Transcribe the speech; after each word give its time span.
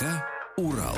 ДК 0.00 0.24
«Урал». 0.56 0.96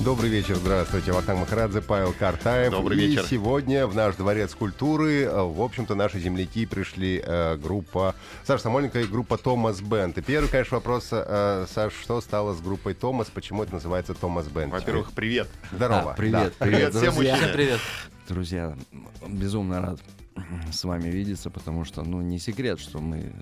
Добрый 0.00 0.28
вечер, 0.28 0.56
здравствуйте. 0.56 1.12
Вахтанг 1.12 1.38
Махарадзе, 1.40 1.80
Павел 1.82 2.12
Картаев. 2.12 2.72
Добрый 2.72 2.98
и 2.98 3.06
вечер. 3.06 3.24
сегодня 3.24 3.86
в 3.86 3.94
наш 3.94 4.16
дворец 4.16 4.56
культуры, 4.56 5.22
э, 5.22 5.42
в 5.42 5.62
общем-то, 5.62 5.94
наши 5.94 6.18
земляки 6.18 6.66
пришли 6.66 7.22
э, 7.24 7.56
группа 7.56 8.16
Саша 8.44 8.64
Самойленко 8.64 9.00
и 9.02 9.04
группа 9.04 9.38
Томас 9.38 9.80
Бенд. 9.80 10.18
И 10.18 10.20
первый, 10.20 10.48
конечно, 10.48 10.78
вопрос, 10.78 11.10
э, 11.12 11.66
Саш, 11.72 11.92
что 11.94 12.20
стало 12.20 12.54
с 12.54 12.60
группой 12.60 12.94
Томас, 12.94 13.28
почему 13.32 13.62
это 13.62 13.74
называется 13.74 14.14
Томас 14.14 14.48
Бенд? 14.48 14.72
Во-первых, 14.72 15.12
привет. 15.12 15.48
здорово. 15.70 16.10
А, 16.12 16.14
привет, 16.14 16.54
Да. 16.58 16.64
привет, 16.66 16.90
Привет 16.90 16.94
всем 16.94 17.14
друзья. 17.14 17.32
мужчинам. 17.34 17.52
Привет. 17.54 17.80
Друзья, 18.28 18.76
безумно 19.28 19.80
рад 19.80 20.00
с 20.72 20.84
вами 20.84 21.08
видеться, 21.08 21.50
потому 21.50 21.84
что, 21.84 22.02
ну, 22.02 22.20
не 22.20 22.38
секрет, 22.38 22.78
что 22.80 22.98
мы 22.98 23.18
э, 23.18 23.32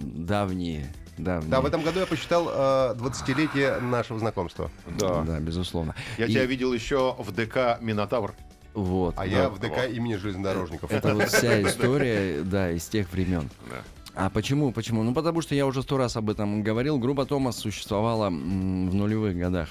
давние, 0.00 0.92
давние. 1.18 1.50
Да, 1.50 1.60
в 1.60 1.66
этом 1.66 1.82
году 1.82 2.00
я 2.00 2.06
посчитал 2.06 2.48
э, 2.48 2.94
20-летие 2.94 3.80
нашего 3.80 4.18
знакомства. 4.18 4.70
Да. 4.98 5.22
Да, 5.22 5.40
безусловно. 5.40 5.94
Я 6.18 6.26
И 6.26 6.30
тебя 6.30 6.44
видел 6.44 6.72
еще 6.72 7.14
в 7.18 7.32
ДК 7.32 7.80
Минотавр. 7.80 8.34
Вот. 8.74 9.14
А 9.16 9.20
да. 9.20 9.24
я 9.24 9.48
в 9.48 9.58
ДК 9.58 9.88
имени 9.90 10.16
железнодорожников. 10.16 10.90
Это 10.92 11.14
вот 11.14 11.28
вся 11.28 11.62
история, 11.62 12.42
да, 12.42 12.70
из 12.70 12.86
тех 12.86 13.10
времен. 13.10 13.48
Да. 13.70 13.82
А 14.14 14.30
почему? 14.30 14.72
Почему? 14.72 15.02
Ну, 15.02 15.12
потому 15.14 15.42
что 15.42 15.54
я 15.54 15.66
уже 15.66 15.82
сто 15.82 15.96
раз 15.98 16.16
об 16.16 16.30
этом 16.30 16.62
говорил. 16.62 16.98
Группа 16.98 17.26
Томас 17.26 17.56
существовала 17.56 18.28
в 18.28 18.32
нулевых 18.32 19.36
годах. 19.36 19.70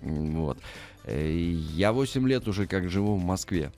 Вот. 0.00 0.58
Э, 1.04 1.30
Я 1.30 1.92
8 1.92 2.28
лет 2.28 2.48
уже 2.48 2.66
как 2.66 2.90
живу 2.90 3.16
в 3.16 3.24
Москве. 3.24 3.72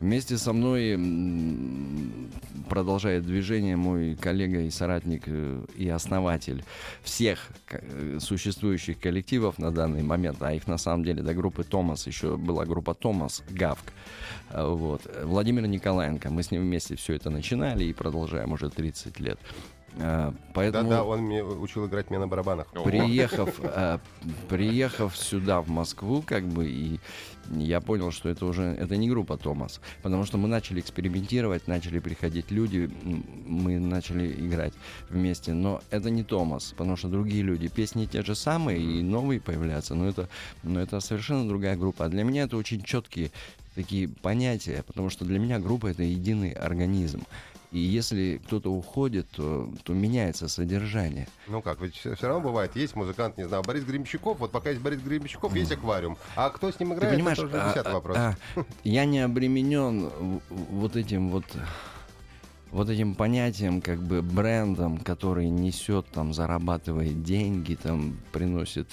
Вместе 0.00 0.38
со 0.38 0.54
мной 0.54 0.98
продолжает 2.70 3.26
движение 3.26 3.76
мой 3.76 4.16
коллега 4.16 4.60
и 4.60 4.70
соратник 4.70 5.24
э, 5.26 5.64
и 5.76 5.88
основатель 5.88 6.64
всех 7.02 7.48
э, 7.70 8.18
существующих 8.20 8.98
коллективов 8.98 9.58
на 9.58 9.70
данный 9.70 10.02
момент, 10.02 10.38
а 10.40 10.54
их 10.54 10.68
на 10.68 10.78
самом 10.78 11.04
деле 11.04 11.22
до 11.22 11.34
группы 11.34 11.64
Томас 11.64 12.06
еще 12.06 12.36
была 12.36 12.64
группа 12.64 12.94
Томас 12.94 13.42
Гавк. 13.50 13.92
А, 14.50 14.68
Вот. 14.68 15.02
Владимир 15.22 15.66
Николаенко. 15.66 16.30
Мы 16.30 16.42
с 16.42 16.50
ним 16.50 16.62
вместе 16.62 16.96
все 16.96 17.14
это 17.14 17.28
начинали 17.28 17.84
и 17.84 17.92
продолжаем 17.92 18.52
уже 18.52 18.70
30 18.70 19.20
лет. 19.20 19.38
А, 19.98 20.34
Поэтому... 20.54 20.88
Да-да, 20.88 21.04
он 21.04 21.20
мне 21.20 21.42
учил 21.42 21.86
играть 21.86 22.10
мне 22.10 22.18
на 22.18 22.28
барабанах. 22.28 22.66
Приехав, 22.84 23.60
э, 23.62 23.98
приехав 24.48 25.16
сюда, 25.16 25.60
в 25.60 25.68
Москву, 25.68 26.22
как 26.26 26.44
бы, 26.44 26.68
и 26.68 27.00
я 27.50 27.80
понял, 27.80 28.12
что 28.12 28.28
это 28.28 28.46
уже 28.46 28.62
это 28.62 28.96
не 28.96 29.08
группа 29.08 29.36
Томас. 29.36 29.80
Потому 30.02 30.24
что 30.24 30.38
мы 30.38 30.48
начали 30.48 30.80
экспериментировать, 30.80 31.66
начали 31.66 31.98
приходить 31.98 32.50
люди, 32.50 32.90
мы 33.46 33.78
начали 33.78 34.32
играть 34.32 34.72
вместе. 35.08 35.52
Но 35.52 35.80
это 35.90 36.10
не 36.10 36.22
Томас, 36.22 36.74
потому 36.76 36.96
что 36.96 37.08
другие 37.08 37.42
люди. 37.42 37.68
Песни 37.68 38.06
те 38.06 38.22
же 38.22 38.34
самые, 38.34 38.80
и 38.80 39.02
новые 39.02 39.40
появляются, 39.40 39.94
но 39.94 40.08
это, 40.08 40.28
но 40.62 40.80
это 40.80 41.00
совершенно 41.00 41.48
другая 41.48 41.76
группа. 41.76 42.04
А 42.04 42.08
для 42.08 42.24
меня 42.24 42.44
это 42.44 42.56
очень 42.56 42.82
четкие 42.82 43.30
такие 43.74 44.08
понятия, 44.08 44.82
потому 44.86 45.10
что 45.10 45.24
для 45.24 45.38
меня 45.38 45.58
группа 45.58 45.86
это 45.88 46.02
единый 46.02 46.50
организм. 46.50 47.22
И 47.72 47.78
если 47.78 48.40
кто-то 48.44 48.72
уходит, 48.72 49.28
то, 49.30 49.72
то 49.84 49.92
меняется 49.92 50.48
содержание. 50.48 51.28
Ну 51.46 51.62
как, 51.62 51.80
ведь 51.80 51.94
все, 51.94 52.14
равно 52.20 52.40
бывает, 52.40 52.74
есть 52.74 52.96
музыкант, 52.96 53.38
не 53.38 53.46
знаю, 53.46 53.62
Борис 53.62 53.84
Гремчаков, 53.84 54.40
вот 54.40 54.50
пока 54.50 54.70
есть 54.70 54.82
Борис 54.82 55.00
Гремчаков, 55.00 55.54
есть 55.54 55.70
аквариум. 55.70 56.18
А 56.34 56.50
кто 56.50 56.72
с 56.72 56.80
ним 56.80 56.90
Ты 56.90 56.96
играет, 56.96 57.14
понимаешь, 57.14 57.38
это 57.38 57.46
уже 57.46 57.60
а, 57.60 57.68
десятый 57.68 57.92
а, 57.92 57.94
вопрос. 57.94 58.16
а, 58.16 58.34
я 58.82 59.04
не 59.04 59.20
обременен 59.20 60.10
вот 60.48 60.96
этим 60.96 61.28
вот 61.30 61.44
вот 62.72 62.88
этим 62.88 63.14
понятием, 63.14 63.80
как 63.80 64.00
бы 64.02 64.22
брендом, 64.22 64.98
который 64.98 65.48
несет, 65.48 66.06
там, 66.12 66.32
зарабатывает 66.32 67.22
деньги, 67.22 67.74
там, 67.80 68.16
приносит 68.32 68.88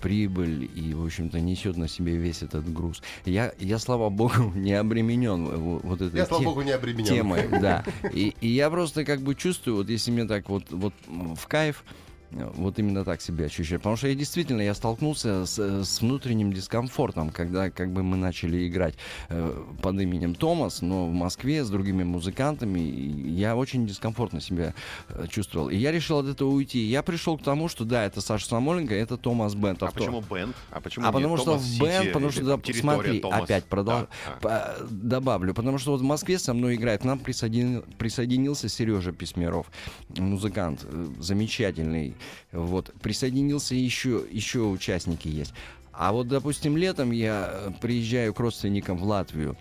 прибыль 0.00 0.70
и, 0.74 0.94
в 0.94 1.04
общем-то, 1.04 1.38
несет 1.40 1.76
на 1.76 1.88
себе 1.88 2.16
весь 2.16 2.42
этот 2.42 2.72
груз. 2.72 3.02
Я, 3.24 3.52
я 3.58 3.78
слава 3.78 4.08
богу, 4.08 4.52
не 4.54 4.72
обременен 4.72 5.44
вот 5.80 6.00
этой 6.00 6.16
Я, 6.18 6.26
слава 6.26 6.42
те- 6.42 6.48
богу, 6.48 6.62
не 6.62 6.70
обременен. 6.72 7.06
темой, 7.06 7.48
да. 7.60 7.84
И, 8.12 8.34
и 8.40 8.48
я 8.48 8.70
просто 8.70 9.04
как 9.04 9.20
бы 9.20 9.34
чувствую, 9.34 9.76
вот 9.78 9.88
если 9.88 10.10
мне 10.10 10.24
так 10.24 10.48
вот, 10.48 10.64
вот 10.70 10.94
в 11.06 11.46
кайф, 11.46 11.84
вот 12.30 12.78
именно 12.78 13.04
так 13.04 13.20
себя 13.20 13.46
ощущаю. 13.46 13.80
Потому 13.80 13.96
что 13.96 14.08
я 14.08 14.14
действительно, 14.14 14.60
я 14.60 14.74
столкнулся 14.74 15.46
с, 15.46 15.58
с 15.58 16.00
внутренним 16.00 16.52
дискомфортом, 16.52 17.30
когда 17.30 17.70
как 17.70 17.92
бы 17.92 18.02
мы 18.02 18.16
начали 18.16 18.68
играть 18.68 18.94
э, 19.28 19.64
под 19.82 20.00
именем 20.00 20.34
Томас, 20.34 20.82
но 20.82 21.06
в 21.06 21.12
Москве 21.12 21.64
с 21.64 21.70
другими 21.70 22.04
музыкантами, 22.04 22.80
я 22.80 23.56
очень 23.56 23.86
дискомфортно 23.86 24.40
себя 24.40 24.74
э, 25.08 25.26
чувствовал. 25.28 25.68
И 25.70 25.76
я 25.76 25.90
решил 25.92 26.18
от 26.18 26.26
этого 26.26 26.50
уйти. 26.50 26.80
Я 26.80 27.02
пришел 27.02 27.38
к 27.38 27.42
тому, 27.42 27.68
что 27.68 27.84
да, 27.84 28.04
это 28.04 28.20
Саша 28.20 28.46
Самоленко, 28.46 28.94
это 28.94 29.16
Томас 29.16 29.54
Бент. 29.54 29.82
А 29.82 29.90
почему 29.90 30.20
бенд? 30.20 30.54
А 30.70 30.80
почему 30.80 31.06
а 31.06 31.12
потому 31.12 31.36
что 31.38 31.56
в 31.56 31.78
бенд, 31.80 32.12
потому 32.12 32.30
что, 32.30 32.44
да, 32.44 32.72
смотри, 32.72 33.20
Томас? 33.20 33.42
опять 33.44 33.64
продал, 33.64 34.08
Да, 34.26 34.38
по- 34.40 34.86
добавлю, 34.90 35.54
потому 35.54 35.78
что 35.78 35.92
вот 35.92 36.00
в 36.00 36.04
Москве 36.04 36.38
со 36.38 36.52
мной 36.54 36.74
играет, 36.74 37.02
к 37.02 37.04
нам 37.04 37.18
присоединил- 37.18 37.84
присоединился 37.96 38.68
Сережа 38.68 39.12
Письмеров, 39.12 39.70
музыкант, 40.18 40.84
э, 40.84 41.06
замечательный, 41.18 42.14
вот, 42.52 42.92
присоединился 43.00 43.74
еще, 43.74 44.24
еще 44.30 44.60
участники 44.60 45.28
есть. 45.28 45.52
А 45.92 46.12
вот, 46.12 46.28
допустим, 46.28 46.76
летом 46.76 47.10
я 47.10 47.48
э, 47.50 47.70
приезжаю 47.80 48.32
к 48.34 48.40
родственникам 48.40 48.96
в 48.98 49.04
Латвию, 49.04 49.56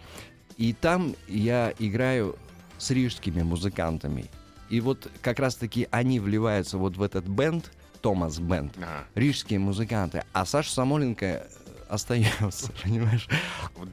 и 0.58 0.74
там 0.74 1.16
я 1.28 1.74
играю 1.80 2.38
с 2.78 2.92
рижскими 2.92 3.42
музыкантами. 3.42 4.26
И 4.70 4.80
вот 4.82 5.10
как 5.22 5.40
раз-таки 5.40 5.88
они 5.92 6.20
вливаются 6.20 6.78
вот 6.78 6.98
в 6.98 7.02
этот 7.02 7.26
бенд, 7.28 7.72
Томас 8.02 8.38
Бенд, 8.40 8.74
Ага. 8.78 9.06
рижские 9.16 9.60
музыканты, 9.60 10.24
а 10.34 10.46
Саша 10.46 10.72
Самоленко 10.72 11.48
остается, 11.90 12.72
понимаешь? 12.84 13.28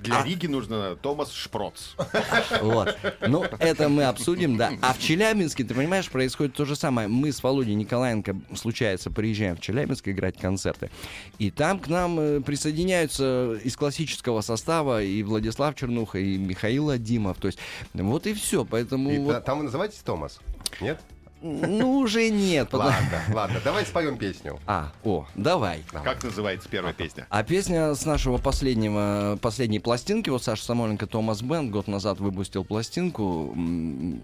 Для 0.02 0.20
А- 0.20 0.24
Риги 0.24 0.46
нужно 0.46 0.96
Томас 0.96 1.32
Шпроц. 1.32 1.94
Вот. 2.60 2.96
Ну, 3.26 3.42
это 3.58 3.88
мы 3.88 4.04
обсудим, 4.04 4.56
да. 4.56 4.72
А 4.80 4.92
в 4.92 4.98
Челябинске, 4.98 5.64
ты 5.64 5.74
понимаешь, 5.74 6.08
происходит 6.08 6.54
то 6.54 6.64
же 6.64 6.76
самое. 6.76 7.08
Мы 7.08 7.32
с 7.32 7.42
Володей 7.42 7.74
Николаенко, 7.74 8.36
случается, 8.54 9.10
приезжаем 9.10 9.56
в 9.56 9.60
Челябинск 9.60 10.08
играть 10.08 10.38
концерты. 10.38 10.90
И 11.38 11.50
там 11.50 11.78
к 11.78 11.88
нам 11.88 12.18
э, 12.18 12.40
присоединяются 12.40 13.54
из 13.62 13.76
классического 13.76 14.40
состава 14.40 15.02
и 15.02 15.22
Владислав 15.22 15.74
Чернуха, 15.74 16.18
и 16.18 16.36
Михаил 16.38 16.90
Адимов. 16.90 17.38
То 17.38 17.48
есть 17.48 17.58
вот 17.94 18.26
и 18.26 18.34
все. 18.34 18.64
Поэтому 18.64 19.10
И 19.10 19.18
вот, 19.18 19.32
та- 19.32 19.40
там 19.40 19.58
вы 19.58 19.64
называетесь 19.64 19.98
Томас? 19.98 20.40
Нет? 20.80 21.00
Ну, 21.44 21.98
уже 21.98 22.30
нет. 22.30 22.72
Ладно, 22.72 23.22
ладно, 23.32 23.60
давай 23.62 23.84
споем 23.84 24.16
песню. 24.16 24.58
А, 24.66 24.92
о, 25.04 25.26
давай. 25.34 25.84
Как 25.92 26.24
называется 26.24 26.68
первая 26.70 26.94
песня? 26.94 27.26
А 27.28 27.44
песня 27.44 27.94
с 27.94 28.06
нашего 28.06 28.38
последнего, 28.38 29.38
последней 29.42 29.78
пластинки, 29.78 30.30
вот 30.30 30.42
Саша 30.42 30.64
Самоленко, 30.64 31.06
Томас 31.06 31.42
Бенд, 31.42 31.70
год 31.70 31.86
назад 31.86 32.18
выпустил 32.18 32.64
пластинку, 32.64 33.54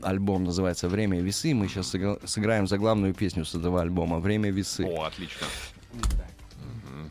альбом 0.02 0.44
называется 0.44 0.88
«Время 0.88 1.20
весы», 1.20 1.52
мы 1.52 1.68
сейчас 1.68 1.94
сыгра- 1.94 2.26
сыграем 2.26 2.66
за 2.66 2.78
главную 2.78 3.12
песню 3.12 3.44
с 3.44 3.54
этого 3.54 3.82
альбома 3.82 4.18
«Время 4.18 4.50
весы». 4.50 4.86
О, 4.86 5.04
отлично. 5.04 5.46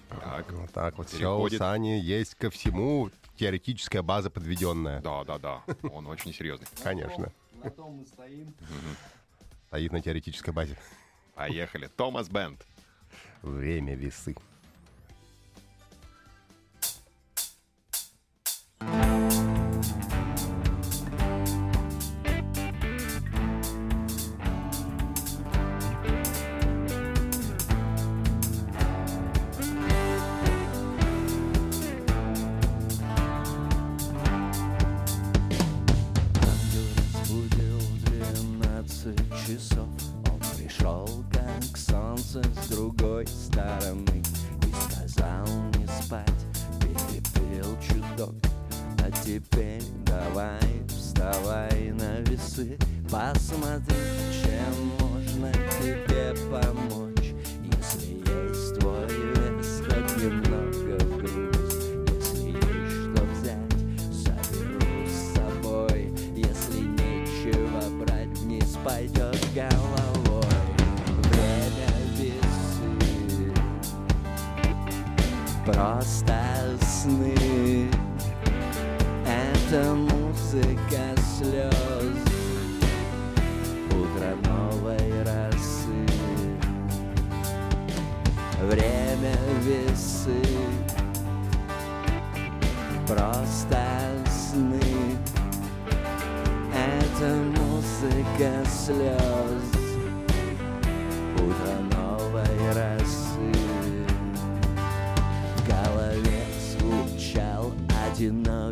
Так. 0.10 0.52
Вот 0.52 0.72
так 0.72 0.98
вот 0.98 1.10
все 1.10 1.38
у. 1.38 1.50
Сани 1.50 2.00
есть 2.00 2.34
ко 2.36 2.50
всему 2.50 3.12
теоретическая 3.38 4.02
база 4.02 4.30
подведенная. 4.30 5.02
Да, 5.02 5.24
да, 5.24 5.38
да. 5.38 5.62
Он 5.94 6.08
очень 6.08 6.34
серьезный. 6.34 6.68
Конечно. 6.84 7.32
На 7.64 7.70
том 7.70 8.00
мы 8.00 8.06
стоим. 8.06 8.54
Стоит 9.70 9.92
на 9.92 10.02
теоретической 10.02 10.52
базе. 10.52 10.76
Поехали. 11.36 11.92
Томас 11.96 12.28
Бенд. 12.28 12.66
Время 13.44 13.94
весы. 13.94 14.36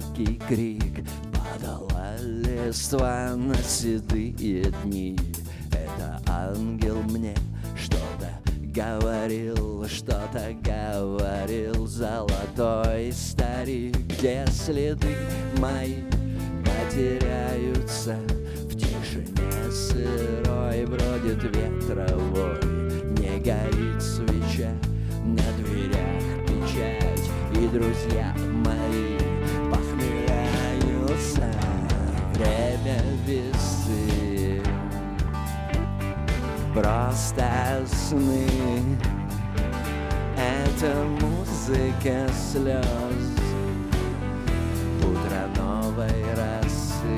Одинокий 0.07 0.39
крик 0.48 1.06
Падала 1.33 2.15
листва 2.21 3.36
на 3.36 3.56
седые 3.56 4.71
дни. 4.83 5.18
Это 5.71 6.21
ангел 6.27 7.01
мне 7.04 7.36
что-то 7.75 8.30
говорил 8.62 9.86
Что-то 9.88 10.56
говорил 10.62 11.88
золотой 11.88 13.12
старик. 13.13 13.98
Где 13.98 14.45
следы 14.50 15.15
мои 15.57 16.04
потеряются 16.63 18.18
В 18.69 18.75
тишине 18.75 19.71
сырой? 19.71 20.86
Бродит 20.86 21.44
ветровой 21.44 22.60
Не 23.19 23.39
горит 23.39 24.01
свеча, 24.01 24.71
на 25.24 25.44
дверях 25.57 26.45
печать 26.48 27.30
И 27.53 27.68
друзья 27.68 28.36
мои 28.65 29.17
Время 32.38 33.01
весы. 33.25 34.62
Просто 36.72 37.84
сны. 37.88 38.48
Это 40.38 41.04
музыка 41.19 42.30
слез. 42.31 42.86
Утро 45.01 45.50
новой 45.56 46.24
росы. 46.36 47.18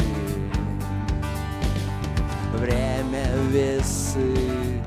Время 2.54 3.26
весы. 3.50 4.82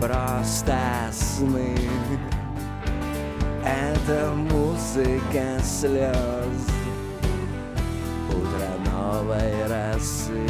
Просто 0.00 0.78
сны. 1.12 1.76
Это 3.62 4.32
музыка 4.34 5.62
слез 5.62 6.73
новой 9.14 9.66
росы 9.68 10.46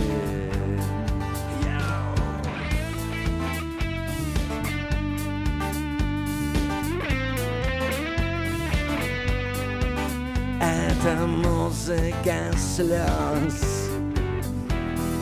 Это 10.60 11.26
музыка 11.26 12.50
слез. 12.56 13.90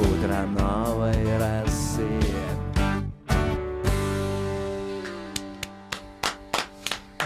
Утро 0.01 0.47
новой 0.47 1.39
росы 1.39 2.52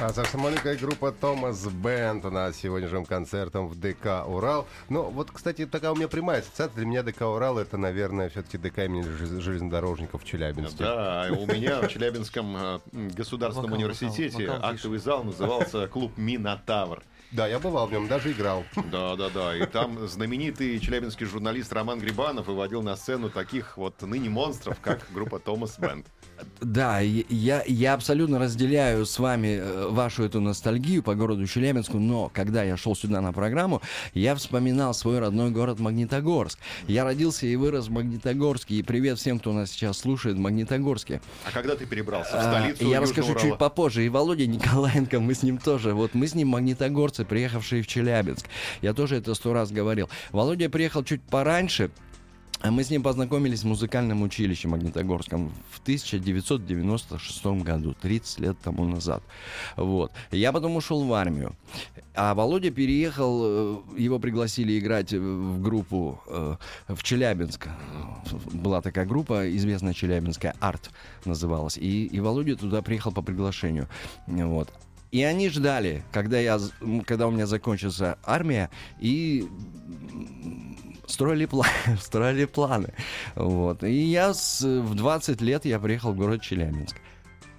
А 0.07 0.13
Саша 0.13 0.39
Моника 0.39 0.73
и 0.73 0.77
группа 0.77 1.11
Томас 1.11 1.67
Бенд 1.67 2.25
у 2.25 2.31
нас 2.31 2.55
сегодня 2.55 2.87
же 2.87 3.05
концертом 3.05 3.67
в 3.67 3.75
ДК 3.75 4.25
Урал. 4.25 4.69
Ну, 4.89 5.03
вот, 5.11 5.33
кстати, 5.33 5.67
такая 5.67 5.91
у 5.91 5.97
меня 5.97 6.07
прямая 6.07 6.43
ассоциация. 6.43 6.77
Для 6.77 6.87
меня 6.87 7.03
ДК 7.03 7.23
Урал 7.23 7.59
это, 7.59 7.77
наверное, 7.77 8.29
все-таки 8.29 8.57
ДК 8.57 8.79
имени 8.85 9.03
жел- 9.03 9.41
железнодорожников 9.41 10.23
в 10.23 10.25
Челябинске. 10.25 10.85
Да, 10.85 11.27
у 11.37 11.45
меня 11.47 11.81
в 11.81 11.89
Челябинском 11.89 12.57
э, 12.57 12.79
государственном 13.17 13.73
Вокал, 13.73 13.85
университете 13.85 14.45
вокал, 14.45 14.57
вокал 14.59 14.71
актовый 14.71 14.99
зал 15.01 15.25
назывался 15.25 15.89
клуб 15.89 16.17
Минотавр. 16.17 17.03
Да, 17.33 17.49
я 17.49 17.59
бывал 17.59 17.89
в 17.89 17.93
нем, 17.93 18.07
даже 18.07 18.31
играл. 18.31 18.65
Да, 18.93 19.17
да, 19.17 19.29
да. 19.31 19.57
И 19.57 19.67
там 19.67 20.07
знаменитый 20.07 20.79
челябинский 20.79 21.27
журналист 21.27 21.73
Роман 21.73 21.99
Грибанов 21.99 22.47
выводил 22.47 22.81
на 22.83 22.95
сцену 22.95 23.29
таких 23.29 23.77
вот 23.77 24.01
ныне 24.03 24.31
монстров, 24.31 24.79
как 24.81 25.05
группа 25.13 25.41
Томас 25.41 25.77
Бенд. 25.81 26.07
Да, 26.61 27.01
я, 27.01 27.63
я 27.67 27.95
абсолютно 27.95 28.39
разделяю 28.39 29.07
с 29.07 29.19
вами 29.19 29.59
э, 29.61 29.89
вашу 29.89 30.25
эту 30.25 30.41
ностальгию 30.41 31.03
по 31.03 31.15
городу 31.15 31.47
Челябинску, 31.47 31.99
но 31.99 32.31
когда 32.33 32.63
я 32.63 32.77
шел 32.77 32.97
сюда 32.97 33.21
на 33.21 33.33
программу, 33.33 33.83
я 34.15 34.35
вспоминал 34.35 34.95
свой 34.95 35.19
родной 35.19 35.51
город 35.51 35.79
Магнитогорск. 35.79 36.59
Я 36.89 37.05
родился 37.05 37.47
и 37.47 37.57
вырос 37.57 37.87
в 37.89 37.91
Магнитогорске, 37.91 38.77
и 38.77 38.83
привет 38.83 39.19
всем, 39.19 39.39
кто 39.39 39.53
нас 39.53 39.71
сейчас 39.71 39.99
слушает 39.99 40.37
в 40.37 40.41
Магнитогорске. 40.41 41.21
А 41.47 41.51
когда 41.53 41.77
ты 41.77 41.87
перебрался 41.87 42.33
в 42.33 42.35
А, 42.35 42.43
столицу 42.43 42.85
Я 42.85 42.99
Южного 43.01 43.03
расскажу 43.03 43.31
Урала? 43.33 43.49
чуть 43.49 43.59
попозже. 43.59 44.05
И 44.07 44.09
Володя 44.09 44.47
Николаенко, 44.47 45.21
мы 45.21 45.35
с 45.35 45.43
ним 45.43 45.59
тоже. 45.59 45.95
Вот 45.95 46.15
мы 46.15 46.27
с 46.27 46.35
ним 46.35 46.49
магнитогорцы, 46.49 47.25
приехавшие 47.25 47.83
в 47.83 47.87
Челябинск. 47.87 48.47
Я 48.83 48.93
тоже 48.95 49.17
это 49.17 49.35
сто 49.35 49.53
раз 49.53 49.71
говорил. 49.71 50.09
Володя 50.33 50.69
приехал 50.71 51.05
чуть 51.05 51.23
пораньше. 51.23 51.91
А 52.61 52.71
Мы 52.71 52.83
с 52.85 52.91
ним 52.91 53.03
познакомились 53.03 53.61
в 53.63 53.67
музыкальном 53.67 54.23
училище 54.23 54.67
Магнитогорском 54.69 55.53
в 55.71 55.79
1996 55.81 57.45
году, 57.63 57.95
30 58.01 58.41
лет 58.41 58.57
тому 58.63 58.85
назад. 58.87 59.23
Вот. 59.77 60.11
Я 60.31 60.53
потом 60.53 60.77
ушел 60.77 61.05
в 61.05 61.13
армию. 61.13 61.55
А 62.15 62.35
Володя 62.35 62.71
переехал, 62.71 63.43
э, 63.45 63.79
его 63.99 64.19
пригласили 64.19 64.79
играть 64.79 65.13
в- 65.13 65.19
в 65.57 65.63
группу 65.63 66.19
э, 66.29 66.57
в 66.89 67.03
Челябинск. 67.03 67.69
Была 68.53 68.81
такая 68.81 69.05
группа, 69.05 69.55
известная 69.55 69.93
челябинская, 69.93 70.55
«Арт» 70.59 70.91
называлась. 71.27 71.77
И, 71.77 72.07
и 72.07 72.21
Володя 72.21 72.57
туда 72.57 72.81
приехал 72.81 73.13
по 73.13 73.21
приглашению. 73.23 73.87
Вот. 74.27 74.73
И 75.13 75.23
они 75.23 75.51
ждали, 75.51 76.03
когда, 76.11 76.39
я, 76.41 76.59
когда 77.07 77.29
у 77.29 77.31
меня 77.31 77.47
закончится 77.47 78.19
армия, 78.25 78.71
и 78.99 79.47
строили, 81.07 81.47
пла- 81.47 81.67
строили 82.01 82.45
планы. 82.47 82.93
Вот. 83.35 83.83
И 83.85 83.93
я 83.93 84.35
с- 84.35 84.63
в 84.65 84.95
20 84.95 85.41
лет 85.41 85.65
я 85.65 85.79
приехал 85.79 86.13
в 86.13 86.17
город 86.17 86.43
Челябинск. 86.43 86.97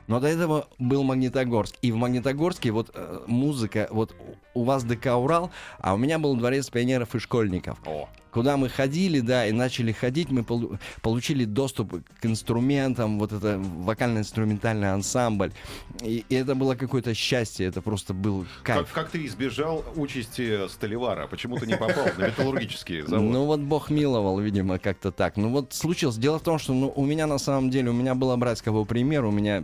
Но 0.08 0.20
до 0.20 0.28
этого 0.28 0.68
был 0.80 1.04
Магнитогорск. 1.04 1.76
И 1.82 1.92
в 1.92 1.96
Магнитогорске 1.96 2.72
вот 2.72 2.92
э, 2.94 3.20
музыка, 3.28 3.88
вот 3.92 4.16
у 4.54 4.64
вас 4.64 4.84
ДК 4.84 5.08
Урал, 5.18 5.52
а 5.80 5.94
у 5.94 5.98
меня 5.98 6.18
был 6.18 6.36
дворец 6.36 6.70
пионеров 6.70 7.14
и 7.14 7.20
школьников. 7.20 7.78
О, 7.86 8.10
Куда 8.32 8.56
мы 8.56 8.70
ходили, 8.70 9.20
да, 9.20 9.48
и 9.48 9.52
начали 9.52 9.92
ходить, 9.92 10.30
мы 10.30 10.44
полу- 10.44 10.78
получили 11.02 11.44
доступ 11.44 12.04
к 12.22 12.26
инструментам, 12.26 13.18
вот 13.18 13.32
это 13.32 13.58
вокально-инструментальный 13.58 14.94
ансамбль. 14.94 15.52
И, 16.04 16.24
и 16.30 16.36
это 16.36 16.54
было 16.54 16.76
какое-то 16.76 17.16
счастье, 17.16 17.66
это 17.66 17.82
просто 17.82 18.14
был 18.14 18.46
как, 18.62 18.76
кайф. 18.76 18.94
как 18.94 19.10
ты 19.10 19.26
избежал 19.26 19.84
участи 19.96 20.68
Столивара? 20.68 21.26
Почему 21.26 21.58
ты 21.58 21.66
не 21.66 21.78
попал 21.78 22.06
на 22.16 22.28
металлургический 22.28 23.02
завод? 23.02 23.26
Ну 23.26 23.46
вот 23.46 23.60
Бог 23.62 23.90
миловал, 23.90 24.40
видимо, 24.40 24.78
как-то 24.78 25.12
так. 25.12 25.38
Ну 25.38 25.50
вот 25.50 25.74
случилось. 25.74 26.18
Дело 26.18 26.38
в 26.38 26.44
том, 26.44 26.60
что 26.60 26.74
ну, 26.74 26.94
у 26.96 27.06
меня 27.06 27.26
на 27.26 27.40
самом 27.40 27.72
деле, 27.72 27.90
у 27.90 27.94
меня 27.94 28.14
было 28.14 28.36
брать 28.36 28.62
кого 28.62 28.86
пример, 28.86 29.26
у 29.26 29.32
меня 29.32 29.64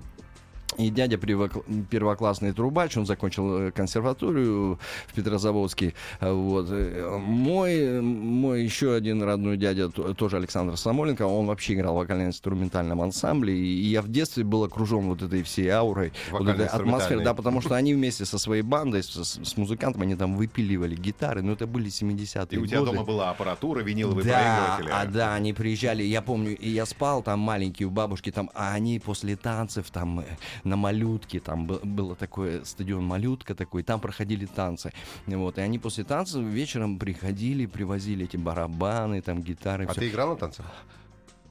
и 0.78 0.90
дядя 0.90 1.18
первоклассный 1.18 2.54
трубач, 2.54 2.98
он 2.98 3.06
закончил 3.06 3.58
э, 3.68 3.72
консерваторию 3.72 4.80
в 5.08 5.14
Петрозаводске. 5.14 5.94
Вот. 6.22 6.68
Э, 6.70 7.18
Мой, 7.20 8.02
мой 8.02 8.64
еще 8.64 8.94
один 8.96 9.24
родной 9.24 9.58
дядя, 9.58 9.90
тоже 9.90 10.38
Александр 10.38 10.78
Самоленко, 10.78 11.24
он 11.26 11.46
вообще 11.48 11.74
играл 11.74 11.96
в 11.96 11.98
вокально-инструментальном 11.98 13.02
ансамбле, 13.02 13.56
и 13.58 13.84
я 13.86 14.02
в 14.02 14.10
детстве 14.10 14.44
был 14.44 14.64
окружен 14.64 15.08
вот 15.08 15.22
этой 15.22 15.44
всей 15.44 15.70
аурой, 15.70 16.12
вот 16.32 16.48
этой 16.48 16.66
атмосферой, 16.68 17.24
да, 17.24 17.34
потому 17.34 17.62
что 17.62 17.76
они 17.76 17.94
вместе 17.94 18.26
со 18.26 18.38
своей 18.38 18.62
бандой, 18.64 19.04
с, 19.04 19.10
с- 19.16 19.58
музыкантами, 19.58 20.04
они 20.04 20.16
там 20.16 20.36
выпиливали 20.36 20.96
гитары, 20.96 21.42
но 21.42 21.54
это 21.54 21.68
были 21.68 21.88
70-е 21.90 22.48
И 22.52 22.58
у 22.58 22.66
тебя 22.66 22.80
годы. 22.80 22.92
дома 22.92 23.04
была 23.04 23.30
аппаратура, 23.30 23.82
виниловые 23.82 24.26
Да, 24.26 24.76
проигрыватели. 24.78 25.08
а 25.08 25.12
да, 25.12 25.34
они 25.36 25.54
приезжали, 25.54 26.04
я 26.04 26.22
помню, 26.22 26.58
я 26.60 26.86
спал 26.86 27.22
там 27.24 27.40
маленький 27.40 27.86
у 27.86 27.90
бабушки, 27.92 28.32
там, 28.32 28.50
а 28.54 28.74
они 28.74 29.00
после 29.00 29.36
танцев 29.36 29.90
там 29.92 30.20
э, 30.22 30.24
на 30.64 30.76
малютке, 30.76 31.40
там 31.40 31.66
был, 31.66 31.80
было 31.84 32.16
такое 32.16 32.64
стадион 32.64 33.04
малютка 33.04 33.56
такой, 33.56 33.84
там 33.84 34.00
проходили 34.00 34.46
танцы. 34.46 34.92
Вот, 35.28 35.58
и 35.58 35.62
они 35.62 35.80
после 35.80 36.04
танцев 36.04 36.44
вечером 36.44 37.00
приходили, 37.00 37.66
привозили 37.66 38.26
эти 38.26 38.38
барабаны, 38.38 39.22
там 39.22 39.42
гитары. 39.42 39.86
А 39.86 39.92
всё. 39.92 40.02
ты 40.02 40.10
играл 40.10 40.30
на 40.30 40.36
танцах? 40.36 40.66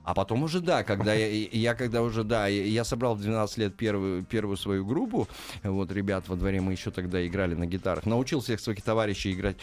А 0.04 0.14
потом 0.14 0.42
уже, 0.42 0.60
да, 0.60 0.82
когда 0.82 1.14
я, 1.14 1.28
я 1.28 1.74
когда 1.74 2.02
уже, 2.02 2.24
да, 2.24 2.48
я, 2.48 2.64
я 2.64 2.84
собрал 2.84 3.14
в 3.14 3.20
12 3.20 3.58
лет 3.58 3.76
первую, 3.76 4.24
первую 4.24 4.56
свою 4.56 4.84
группу, 4.84 5.28
вот, 5.62 5.92
ребят 5.92 6.28
во 6.28 6.34
дворе, 6.34 6.60
мы 6.60 6.72
еще 6.72 6.90
тогда 6.90 7.24
играли 7.24 7.54
на 7.54 7.66
гитарах, 7.66 8.04
научил 8.04 8.40
всех 8.40 8.60
своих 8.60 8.82
товарищей 8.82 9.32
играть 9.32 9.56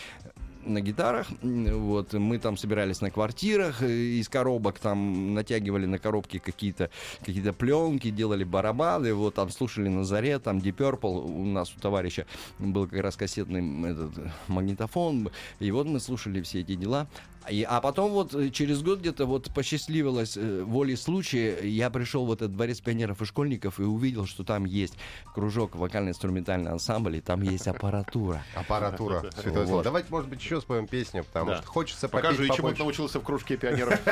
на 0.65 0.81
гитарах, 0.81 1.27
вот, 1.41 2.13
мы 2.13 2.37
там 2.37 2.57
собирались 2.57 3.01
на 3.01 3.11
квартирах, 3.11 3.81
э, 3.81 3.87
из 3.89 4.29
коробок 4.29 4.79
там 4.79 5.33
натягивали 5.33 5.85
на 5.85 5.99
коробки 5.99 6.39
какие-то 6.39 6.89
какие 7.19 7.51
пленки, 7.51 8.09
делали 8.09 8.43
барабаны, 8.43 9.13
вот, 9.13 9.35
там 9.35 9.49
слушали 9.49 9.87
на 9.87 10.03
заре, 10.03 10.39
там 10.39 10.57
Deep 10.57 10.75
Purple, 10.75 11.25
у 11.25 11.45
нас 11.45 11.73
у 11.75 11.79
товарища 11.79 12.25
был 12.59 12.87
как 12.87 12.99
раз 13.01 13.15
кассетный 13.15 13.91
этот, 13.91 14.11
магнитофон, 14.47 15.29
и 15.59 15.71
вот 15.71 15.87
мы 15.87 15.99
слушали 15.99 16.41
все 16.41 16.61
эти 16.61 16.75
дела, 16.75 17.07
и- 17.49 17.63
а 17.63 17.79
потом 17.81 18.11
вот 18.11 18.33
э, 18.35 18.49
через 18.49 18.81
год 18.81 18.99
где-то 18.99 19.25
вот 19.25 19.53
посчастливилось 19.53 20.35
э, 20.37 20.63
волей 20.63 20.95
случая, 20.95 21.59
я 21.67 21.89
пришел 21.89 22.25
в 22.25 22.31
этот 22.31 22.51
дворец 22.53 22.81
пионеров 22.81 23.21
и 23.21 23.25
школьников 23.25 23.79
и 23.79 23.83
увидел, 23.83 24.25
что 24.25 24.43
там 24.43 24.65
есть 24.65 24.95
кружок 25.33 25.75
вокально-инструментальный 25.75 26.71
ансамбль, 26.71 27.17
и 27.17 27.21
там 27.21 27.41
есть 27.41 27.67
аппаратура. 27.67 28.43
Аппаратура. 28.55 29.23
Слово. 29.41 29.83
Давайте, 29.83 30.09
может 30.11 30.29
быть, 30.29 30.41
еще 30.41 30.59
споем 30.61 30.87
песню, 30.87 31.23
потому 31.23 31.51
Да. 31.51 31.57
что 31.57 31.67
хочется 31.67 32.09
Покажи, 32.09 32.37
попеть 32.37 32.55
чему 32.55 32.71
ты 32.71 32.79
научился 32.79 33.19
в 33.19 33.23
кружке 33.23 33.57
пионеров. 33.57 33.99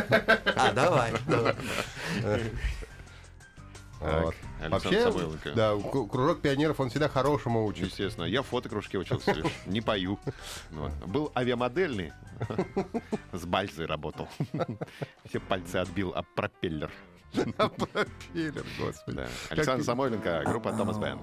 А, 0.60 0.72
давай, 0.74 1.12
Вот. 4.00 4.36
Александр 4.62 4.70
Вообще, 4.70 5.04
Самойленко. 5.04 5.52
да, 5.54 5.78
кружок 6.08 6.42
пионеров, 6.42 6.80
он 6.80 6.90
всегда 6.90 7.10
хорошему 7.10 7.66
учит. 7.66 7.88
Естественно. 7.88 8.26
Я 8.26 8.42
в 8.42 8.48
фотокружке 8.48 8.98
учился 8.98 9.32
лишь. 9.34 9.52
Не 9.66 9.82
пою. 9.82 10.20
Вот. 10.72 10.92
Был 11.06 11.32
авиамодельный. 11.36 12.14
С 13.32 13.46
бальзой 13.46 13.88
работал. 13.88 14.28
Все 15.28 15.40
пальцы 15.40 15.78
отбил 15.78 16.14
об 16.14 16.26
пропеллер. 16.36 16.92
Пропеллер, 17.34 18.66
господи. 18.80 19.18
Да. 19.18 19.28
Александр 19.50 19.84
Самойленко, 19.84 20.44
группа 20.46 20.72
Томас 20.72 20.98
Бенд. 20.98 21.22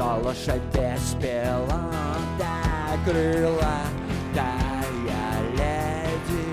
Что 0.00 0.16
лошадь 0.24 0.62
без 0.72 1.14
пилота, 1.20 2.54
крыла 3.04 3.80
тая 4.34 5.26
леди. 5.52 6.46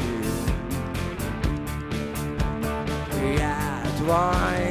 Я 3.39 3.57
твой 3.97 4.64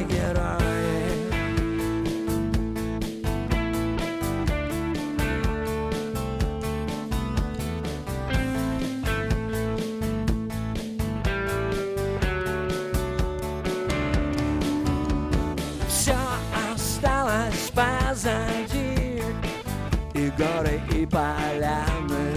горы, 20.37 20.81
и 20.91 21.05
поляны. 21.05 22.35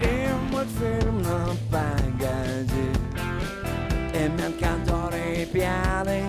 И 0.00 0.28
мультфильм 0.50 1.22
«Ну 1.22 1.56
погоди» 1.70 2.90
И 4.14 4.28
мент, 4.28 4.56
который 4.58 5.46
пьяный 5.46 6.24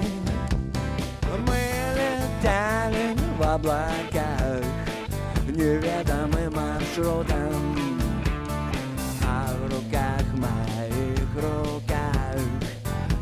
Мы 1.45 1.59
летали 1.95 3.15
в 3.37 3.41
облаках 3.43 4.63
Неведомым 5.47 6.53
маршрутом. 6.53 7.77
А 9.25 9.47
в 9.53 9.63
руках 9.65 10.23
моих 10.33 11.29
руках 11.35 12.39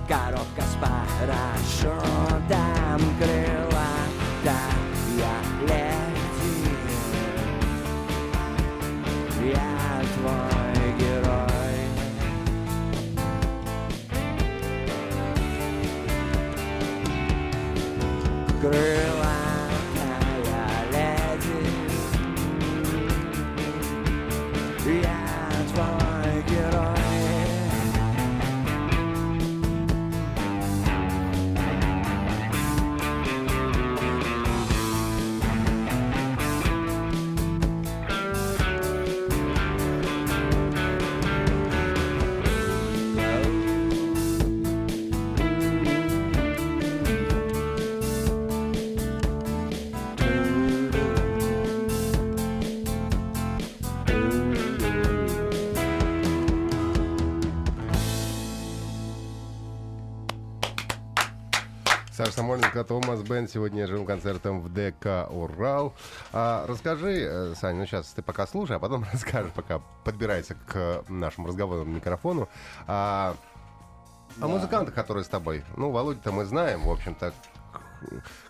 Коробка 0.07 0.62
с 0.62 0.75
парашютом 0.79 2.14
Самойленко, 62.75 62.84
Томас 62.84 63.22
Бен 63.22 63.48
сегодня 63.48 63.88
живым 63.88 64.05
концертом 64.05 64.60
в 64.60 64.74
ДК 64.74 65.27
«Урал». 65.29 65.94
А, 66.34 66.65
расскажи, 66.67 67.22
э, 67.22 67.53
Саня, 67.55 67.79
ну 67.79 67.86
сейчас 67.86 68.08
ты 68.08 68.22
пока 68.22 68.46
слушай, 68.46 68.75
а 68.75 68.79
потом 68.79 69.05
расскажешь, 69.13 69.51
пока 69.53 69.79
подбирается 70.03 70.55
к 70.55 71.05
нашему 71.08 71.48
разговорному 71.48 71.91
микрофону. 71.91 72.50
А, 72.88 73.36
о 74.41 74.48
музыкантах, 74.48 74.94
которые 74.94 75.24
с 75.24 75.27
тобой. 75.27 75.63
Ну, 75.77 75.91
Володю-то 75.91 76.32
мы 76.32 76.44
знаем, 76.46 76.84
в 76.84 76.91
общем-то. 76.91 77.34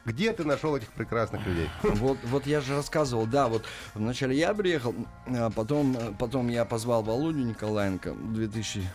Где 0.05 0.33
ты 0.33 0.43
нашел 0.43 0.75
этих 0.75 0.91
прекрасных 0.91 1.45
людей? 1.45 1.69
Вот, 1.83 2.17
вот 2.23 2.47
я 2.47 2.61
же 2.61 2.75
рассказывал, 2.75 3.27
да, 3.27 3.47
вот 3.47 3.63
вначале 3.93 4.35
я 4.35 4.53
приехал, 4.53 4.95
а 5.27 5.51
потом, 5.51 6.15
потом 6.17 6.47
я 6.47 6.65
позвал 6.65 7.03
Володю 7.03 7.45
Николаенко. 7.45 8.13
В 8.13 8.33
2000, 8.33 8.89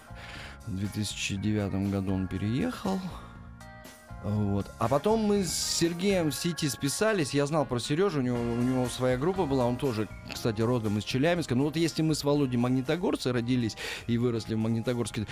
2009 0.67 1.91
году 1.91 2.15
он 2.15 2.27
переехал. 2.27 2.99
Вот. 4.23 4.67
А 4.79 4.89
потом 4.89 5.21
мы 5.21 5.45
с 5.45 5.53
Сергеем 5.53 6.31
в 6.31 6.35
сети 6.35 6.69
списались. 6.69 7.33
Я 7.33 7.47
знал 7.47 7.65
про 7.65 7.79
Сережу, 7.79 8.19
у 8.19 8.23
него, 8.23 8.39
у 8.39 8.57
него 8.57 8.87
своя 8.87 9.17
группа 9.17 9.47
была. 9.47 9.65
Он 9.67 9.77
тоже, 9.77 10.09
кстати, 10.33 10.61
родом 10.61 10.99
из 10.99 11.05
Челябинска. 11.05 11.55
Ну 11.55 11.65
вот 11.65 11.77
если 11.77 12.03
мы 12.03 12.15
с 12.15 12.23
Володей 12.23 12.59
магнитогорцы 12.59 13.33
родились 13.33 13.77
и 14.07 14.19
выросли 14.19 14.55
в 14.55 14.59
Магнитогорске, 14.59 15.27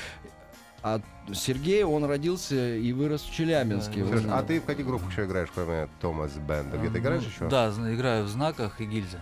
а 0.83 1.00
Сергей, 1.33 1.83
он 1.85 2.04
родился 2.04 2.76
и 2.76 2.92
вырос 2.92 3.23
в 3.23 3.33
Челябинске. 3.33 4.04
Серёж, 4.07 4.25
Он- 4.25 4.33
а 4.33 4.42
ты 4.42 4.61
в 4.61 4.64
каких 4.64 4.87
группах 4.87 5.11
еще 5.11 5.25
играешь, 5.25 5.49
кроме 5.54 5.88
Томас 6.00 6.33
Бенда? 6.33 6.78
Где 6.78 6.88
ты 6.88 6.99
играешь 6.99 7.25
Ну, 7.25 7.28
еще? 7.28 7.49
Да, 7.49 7.68
играю 7.92 8.25
в 8.25 8.28
знаках 8.28 8.80
и 8.80 8.87
гильзе. 8.87 9.18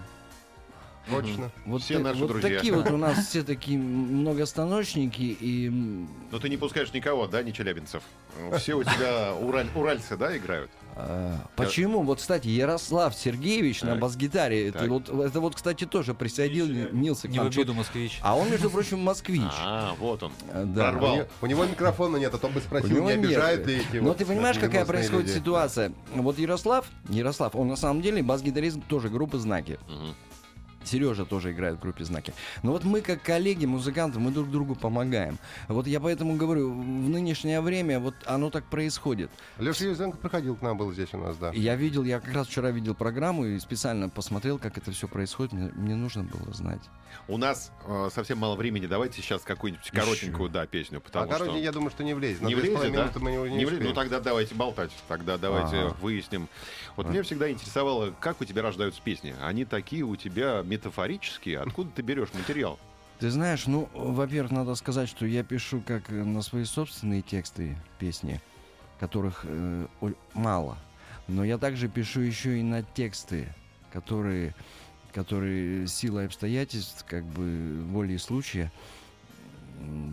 Точно. 1.10 1.50
Вот, 1.66 1.82
Все 1.82 1.94
так- 1.94 2.02
наши 2.04 2.18
вот 2.20 2.28
друзья. 2.28 2.56
такие 2.56 2.72
вот 2.74 2.90
у 2.90 2.96
нас 2.96 3.26
все 3.28 3.42
такие 3.42 3.78
многостаночники 3.78 5.36
и 5.40 5.68
Но 6.32 6.38
ты 6.38 6.48
не 6.48 6.56
пускаешь 6.56 6.92
никого, 6.92 7.26
да, 7.26 7.42
не 7.42 7.52
челябинцев? 7.52 8.02
Все 8.58 8.74
у 8.74 8.82
тебя 8.84 9.32
ураль- 9.40 9.68
уральцы, 9.74 10.16
да, 10.16 10.36
играют? 10.36 10.70
А, 10.98 11.36
Почему? 11.56 12.02
Вот, 12.02 12.20
кстати, 12.20 12.48
Ярослав 12.48 13.14
Сергеевич 13.14 13.82
на 13.82 13.96
бас-гитаре, 13.96 14.68
это 14.68 14.86
вот, 14.86 15.08
это 15.10 15.40
вот, 15.40 15.54
кстати, 15.54 15.84
тоже 15.84 16.14
присоединился 16.14 17.28
к 17.28 17.30
Не 17.30 17.38
в 17.38 17.46
обиду, 17.46 17.74
москвич. 17.74 18.18
А 18.22 18.34
он, 18.36 18.50
между 18.50 18.70
прочим, 18.70 19.00
москвич. 19.00 19.42
А, 19.60 19.94
вот 19.98 20.22
он. 20.22 20.32
А, 20.52 20.64
Да. 20.64 20.90
Прорвал. 20.92 21.12
У, 21.12 21.16
него, 21.16 21.26
у 21.42 21.46
него 21.46 21.64
микрофона 21.66 22.16
нет, 22.16 22.32
а 22.34 22.38
то 22.38 22.48
бы 22.48 22.58
У 22.58 22.62
спросил, 22.62 22.96
него 22.96 23.10
не 23.10 23.16
нет. 23.16 23.26
обижают 23.26 23.66
ли 23.66 23.76
эти 23.76 23.96
Но 23.98 24.08
вот 24.08 24.16
ты 24.18 24.24
понимаешь, 24.26 24.58
какая 24.58 24.84
происходит 24.86 25.28
люди? 25.28 25.38
ситуация? 25.38 25.92
Вот 26.14 26.38
Ярослав, 26.38 26.86
Ярослав, 27.10 27.54
он 27.54 27.68
на 27.68 27.76
самом 27.76 28.00
деле 28.00 28.22
бас-гитарист 28.22 28.78
тоже 28.88 29.08
группы 29.10 29.38
«Знаки». 29.38 29.78
Сережа 30.88 31.24
тоже 31.24 31.52
играет 31.52 31.76
в 31.76 31.80
группе 31.80 32.04
«Знаки». 32.04 32.32
Но 32.62 32.72
вот 32.72 32.84
мы, 32.84 33.00
как 33.00 33.22
коллеги, 33.22 33.66
музыканты, 33.66 34.18
мы 34.18 34.30
друг 34.30 34.50
другу 34.50 34.74
помогаем. 34.74 35.38
Вот 35.68 35.86
я 35.86 36.00
поэтому 36.00 36.36
говорю, 36.36 36.72
в 36.72 37.08
нынешнее 37.08 37.60
время 37.60 38.00
вот 38.00 38.14
оно 38.26 38.50
так 38.50 38.64
происходит. 38.64 39.30
Леша 39.58 39.84
Юзенко 39.84 40.16
приходил 40.18 40.56
к 40.56 40.62
нам, 40.62 40.76
был 40.76 40.92
здесь 40.92 41.12
у 41.12 41.18
нас, 41.18 41.36
да. 41.36 41.52
Я 41.52 41.76
видел, 41.76 42.04
я 42.04 42.20
как 42.20 42.34
раз 42.34 42.48
вчера 42.48 42.70
видел 42.70 42.94
программу 42.94 43.44
и 43.44 43.58
специально 43.58 44.08
посмотрел, 44.08 44.58
как 44.58 44.78
это 44.78 44.92
все 44.92 45.08
происходит. 45.08 45.52
Мне, 45.52 45.70
мне 45.74 45.94
нужно 45.94 46.24
было 46.24 46.52
знать. 46.52 46.82
У 47.28 47.38
нас 47.38 47.72
э, 47.86 48.08
совсем 48.14 48.38
мало 48.38 48.56
времени. 48.56 48.86
Давайте 48.86 49.20
сейчас 49.20 49.42
какую-нибудь 49.42 49.90
коротенькую, 49.90 50.48
да, 50.48 50.66
песню, 50.66 51.00
потому 51.00 51.24
а 51.24 51.28
короче, 51.28 51.50
что... 51.52 51.60
я 51.60 51.72
думаю, 51.72 51.90
что 51.90 52.04
не 52.04 52.14
влезет. 52.14 52.42
На 52.42 52.48
Не 52.48 52.54
с 52.54 52.58
влезет, 52.58 52.92
да? 52.92 53.10
мы 53.16 53.32
не, 53.32 53.36
не 53.36 53.56
Не 53.56 53.64
влезет? 53.64 53.84
Ну 53.84 53.94
тогда 53.94 54.20
давайте 54.20 54.54
болтать. 54.54 54.92
Тогда 55.08 55.36
давайте 55.36 55.76
Ага. 55.76 55.96
выясним. 56.00 56.48
Вот 56.94 57.08
меня 57.08 57.22
всегда 57.22 57.50
интересовало, 57.50 58.14
как 58.20 58.40
у 58.40 58.44
тебя 58.44 58.62
рождаются 58.62 59.02
песни. 59.02 59.34
Они 59.42 59.64
такие 59.64 60.02
у 60.02 60.14
тебя 60.16 60.62
метафорические. 60.76 61.58
Откуда 61.60 61.90
ты 61.90 62.02
берешь 62.02 62.32
материал? 62.34 62.78
Ты 63.18 63.30
знаешь, 63.30 63.66
ну, 63.66 63.88
во-первых, 63.94 64.52
надо 64.52 64.74
сказать, 64.74 65.08
что 65.08 65.24
я 65.26 65.42
пишу 65.42 65.82
как 65.86 66.10
э, 66.10 66.22
на 66.22 66.42
свои 66.42 66.64
собственные 66.64 67.22
тексты 67.22 67.76
песни, 67.98 68.40
которых 69.00 69.40
э, 69.44 69.86
мало. 70.34 70.76
Но 71.28 71.42
я 71.44 71.58
также 71.58 71.88
пишу 71.88 72.20
еще 72.20 72.58
и 72.58 72.62
на 72.62 72.82
тексты, 72.82 73.48
которые, 73.92 74.54
которые 75.12 75.88
силой 75.88 76.26
обстоятельств, 76.26 77.04
как 77.08 77.24
бы 77.24 77.82
волей 77.86 78.18
случая, 78.18 78.70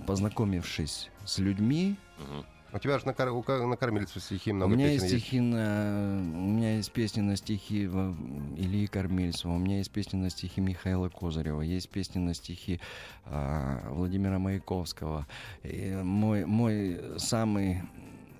познакомившись 0.07 1.09
с 1.25 1.39
людьми, 1.39 1.97
Мгм. 2.17 2.45
У 2.73 2.79
тебя 2.79 2.97
же 2.97 3.05
на, 3.05 3.13
кор- 3.13 3.29
у 3.29 3.43
ка- 3.43 3.65
на 3.65 3.77
кормильце 3.77 4.19
стихи 4.19 4.51
У 4.51 4.55
много 4.55 4.73
меня 4.73 4.87
песен 4.87 5.03
есть 5.03 5.15
стихи 5.15 5.39
на... 5.39 6.17
У 6.17 6.47
меня 6.47 6.77
есть 6.77 6.91
песни 6.91 7.21
на 7.21 7.35
стихи 7.35 7.83
Ильи 7.83 8.87
Кормильцева, 8.87 9.51
у 9.51 9.59
меня 9.59 9.77
есть 9.77 9.91
песни 9.91 10.17
на 10.17 10.29
стихи 10.31 10.59
Михаила 10.59 11.09
Козырева, 11.09 11.61
есть 11.61 11.89
песни 11.89 12.19
на 12.19 12.33
стихи 12.33 12.79
а, 13.25 13.89
Владимира 13.91 14.39
Маяковского. 14.39 15.27
И 15.63 15.99
мой, 16.03 16.45
мой 16.45 16.99
самый 17.17 17.83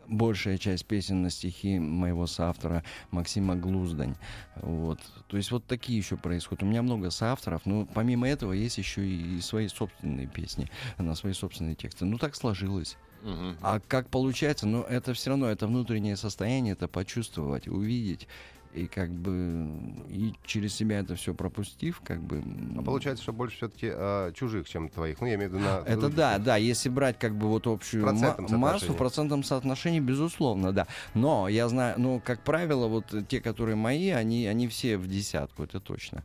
большая 0.07 0.57
часть 0.57 0.85
песен 0.85 1.21
на 1.21 1.29
стихи 1.29 1.77
моего 1.77 2.25
соавтора 2.25 2.83
Максима 3.11 3.55
Глуздань. 3.55 4.15
Вот. 4.55 4.99
То 5.27 5.37
есть 5.37 5.51
вот 5.51 5.65
такие 5.65 5.97
еще 5.97 6.17
происходят. 6.17 6.63
У 6.63 6.65
меня 6.65 6.81
много 6.81 7.11
соавторов, 7.11 7.65
но 7.65 7.85
помимо 7.85 8.27
этого 8.27 8.53
есть 8.53 8.79
еще 8.79 9.05
и 9.07 9.39
свои 9.41 9.67
собственные 9.67 10.27
песни 10.27 10.69
на 10.97 11.13
свои 11.15 11.33
собственные 11.33 11.75
тексты. 11.75 12.05
Ну 12.05 12.17
так 12.17 12.35
сложилось. 12.35 12.97
Мгм. 13.23 13.57
А 13.61 13.79
как 13.87 14.09
получается, 14.09 14.67
ну 14.67 14.83
это 14.83 15.13
все 15.13 15.31
равно, 15.31 15.47
это 15.47 15.65
внутреннее 15.65 16.17
состояние, 16.17 16.73
это 16.73 16.87
почувствовать, 16.87 17.67
увидеть. 17.67 18.27
И 18.73 18.87
как 18.87 19.11
бы 19.11 19.69
и 20.09 20.33
через 20.47 20.73
себя 20.73 20.97
это 20.97 21.13
все 21.13 21.35
пропустив, 21.35 22.01
как 22.03 22.19
бы. 22.23 22.43
А 22.75 22.81
получается, 22.81 23.21
что 23.21 23.31
больше 23.31 23.57
все-таки 23.57 24.33
чужих, 24.33 24.67
чем 24.67 24.89
твоих. 24.89 25.21
Ну, 25.21 25.27
я 25.27 25.35
имею 25.35 25.51
в 25.51 25.53
виду 25.53 25.63
на... 25.63 25.83
Это 25.85 26.09
да, 26.09 26.39
да, 26.39 26.55
если 26.57 26.89
брать 26.89 27.19
как 27.19 27.35
бы 27.35 27.47
вот 27.49 27.67
общую 27.67 28.01
процентном 28.01 28.59
массу, 28.59 28.93
в 28.93 28.97
процентном 28.97 29.43
соотношении, 29.43 29.99
безусловно, 29.99 30.71
да. 30.71 30.87
Но 31.13 31.47
я 31.47 31.69
знаю, 31.69 31.99
ну, 31.99 32.19
как 32.19 32.41
правило, 32.41 32.87
вот 32.87 33.13
те, 33.27 33.41
которые 33.41 33.75
мои, 33.75 34.09
они, 34.09 34.47
они 34.47 34.67
все 34.67 34.97
в 34.97 35.07
десятку, 35.07 35.61
это 35.61 35.79
точно. 35.79 36.23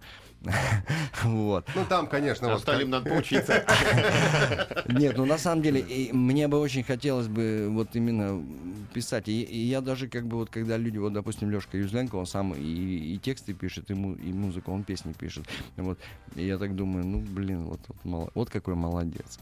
Вот. 1.25 1.69
Ну, 1.75 1.85
там, 1.89 2.07
конечно, 2.07 2.49
вот... 2.49 2.59
Остальным 2.59 2.91
надо 2.91 3.11
поучиться. 3.11 3.65
Нет, 4.89 5.17
ну 5.17 5.25
на 5.25 5.37
самом 5.39 5.63
деле 5.63 5.81
и 5.81 6.13
мне 6.13 6.47
бы 6.49 6.59
очень 6.61 6.85
хотелось 6.85 7.27
бы 7.27 7.67
вот 7.71 7.89
именно 7.97 8.43
писать. 8.95 9.29
И, 9.29 9.43
и 9.43 9.59
я 9.59 9.81
даже 9.81 10.09
как 10.09 10.27
бы 10.27 10.37
вот 10.37 10.51
когда 10.51 10.77
люди, 10.77 10.99
вот 10.99 11.13
допустим 11.13 11.51
Лешка 11.51 11.77
Юзленко, 11.77 12.17
он 12.17 12.27
сам 12.27 12.55
и, 12.55 12.61
и 12.63 13.19
тексты 13.19 13.53
пишет, 13.53 13.91
и, 13.91 13.95
му- 13.95 14.15
и 14.15 14.33
музыку 14.33 14.73
он 14.73 14.85
песни 14.85 15.13
пишет. 15.13 15.45
Вот. 15.77 15.99
И 16.37 16.47
я 16.47 16.57
так 16.59 16.77
думаю, 16.77 17.05
ну 17.05 17.19
блин, 17.21 17.65
вот, 17.65 17.81
вот, 17.89 18.05
мало- 18.05 18.31
вот 18.35 18.49
какой 18.51 18.75
молодец. 18.75 19.39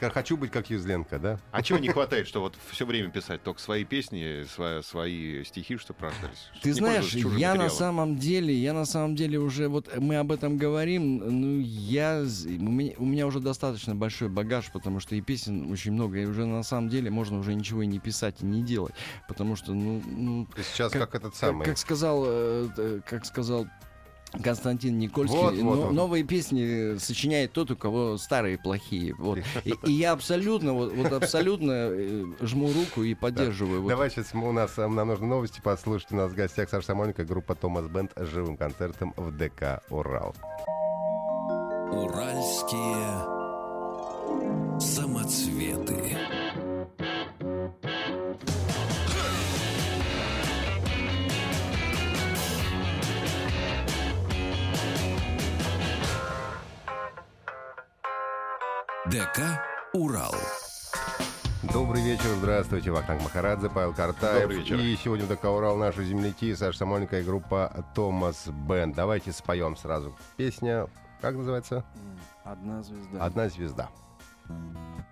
Хочу 0.00 0.36
быть 0.36 0.50
как 0.50 0.70
Юзленко, 0.70 1.18
да? 1.18 1.38
А 1.50 1.62
чего 1.62 1.78
не 1.78 1.88
хватает, 1.88 2.26
что 2.26 2.40
вот 2.40 2.54
все 2.70 2.84
время 2.84 3.10
писать 3.10 3.42
только 3.42 3.60
свои 3.60 3.84
песни, 3.84 4.44
свои, 4.44 4.82
свои 4.82 5.44
стихи, 5.44 5.76
что 5.76 5.94
рождались? 5.98 6.50
Ты 6.62 6.70
не 6.70 6.74
знаешь, 6.74 7.14
я 7.14 7.24
на 7.24 7.30
материалом. 7.30 7.70
самом 7.70 8.16
деле, 8.18 8.54
я 8.54 8.72
на 8.72 8.84
самом 8.84 9.16
деле 9.16 9.38
уже 9.38 9.68
вот 9.68 9.88
мы 9.96 10.16
об 10.16 10.30
этом 10.32 10.58
говорим, 10.58 11.18
ну 11.18 11.60
я, 11.60 12.22
у 12.22 12.48
меня, 12.48 12.92
у 12.98 13.04
меня 13.04 13.26
уже 13.26 13.40
достаточно 13.40 13.94
большой 13.94 14.28
багаж, 14.28 14.70
потому 14.72 15.00
что 15.00 15.14
и 15.14 15.20
песен 15.20 15.70
очень 15.72 15.92
много, 15.92 16.18
и 16.18 16.26
уже 16.26 16.44
на 16.44 16.62
самом 16.62 16.88
деле 16.88 17.10
можно 17.10 17.38
уже 17.38 17.54
ничего 17.54 17.82
и 17.82 17.86
не 17.86 17.98
писать 17.98 18.36
и 18.40 18.46
не 18.46 18.62
делать, 18.62 18.94
потому 19.28 19.56
что 19.56 19.72
ну, 19.72 20.02
ну 20.06 20.46
Ты 20.54 20.62
сейчас 20.62 20.92
как, 20.92 21.10
Как- 21.10 21.14
этот 21.22 21.36
самый... 21.36 21.64
как 21.64 21.78
сказал, 21.78 22.24
э, 22.26 23.00
как 23.08 23.24
сказал 23.24 23.66
Константин 24.42 24.98
Никольский, 24.98 25.36
Вот, 25.36 25.54
вот, 25.54 25.62
но- 25.62 25.82
вот. 25.86 25.92
новые 25.92 26.24
песни 26.24 26.98
сочиняет 26.98 27.52
тот, 27.52 27.70
у 27.70 27.76
кого 27.76 28.16
старые 28.18 28.58
плохие. 28.58 29.14
Вот. 29.14 29.38
И, 29.64 29.74
и 29.86 29.92
я 29.92 30.12
абсолютно, 30.12 30.72
вот, 30.72 30.92
вот 30.94 31.12
абсолютно 31.12 31.70
э, 31.90 32.24
жму 32.40 32.72
руку 32.72 33.02
и 33.02 33.14
поддерживаю. 33.14 33.82
вот. 33.82 33.88
Давай 33.88 34.10
сейчас 34.10 34.34
у 34.34 34.52
нас 34.52 34.76
э, 34.78 34.86
нам 34.86 35.08
нужны 35.08 35.26
новости 35.26 35.60
послушать. 35.62 36.12
У 36.12 36.16
нас 36.16 36.32
в 36.32 36.34
гостях 36.34 36.68
Саша 36.68 36.86
Самойленко, 36.86 37.24
группа 37.24 37.54
Томас 37.54 37.86
Бенд 37.86 38.12
с 38.16 38.26
живым 38.26 38.56
концертом 38.56 39.14
в 39.16 39.30
ДК 39.36 39.82
«Урал». 39.90 40.34
Уральские 41.92 43.04
самоцветы. 44.80 46.16
ДК 59.10 59.60
«Урал». 59.92 60.34
Добрый 61.74 62.02
вечер, 62.02 62.24
здравствуйте, 62.38 62.90
Вахтанг 62.90 63.22
Махарадзе, 63.22 63.68
Павел 63.68 63.92
Картаев. 63.92 64.44
Добрый 64.44 64.60
вечер. 64.60 64.78
И 64.78 64.96
сегодня 64.96 65.26
в 65.26 65.28
ДК 65.28 65.44
«Урал» 65.44 65.76
наши 65.76 66.02
земляки 66.04 66.54
Саша 66.54 66.78
Самойленко 66.78 67.20
и 67.20 67.22
группа 67.22 67.84
Томас 67.94 68.46
Бенд. 68.46 68.96
Давайте 68.96 69.32
споем 69.32 69.76
сразу. 69.76 70.16
Песня, 70.38 70.88
как 71.20 71.34
называется? 71.34 71.84
Одна 72.44 72.82
звезда. 72.82 73.24
«Одна 73.24 73.48
звезда». 73.50 73.90
На, 74.48 75.04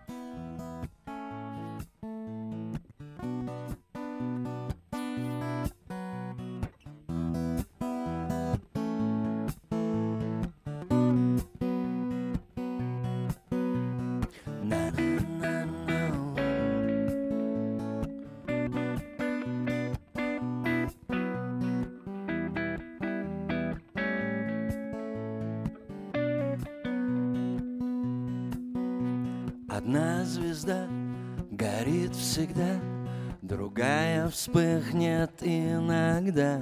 вспыхнет 34.82 35.30
иногда, 35.40 36.60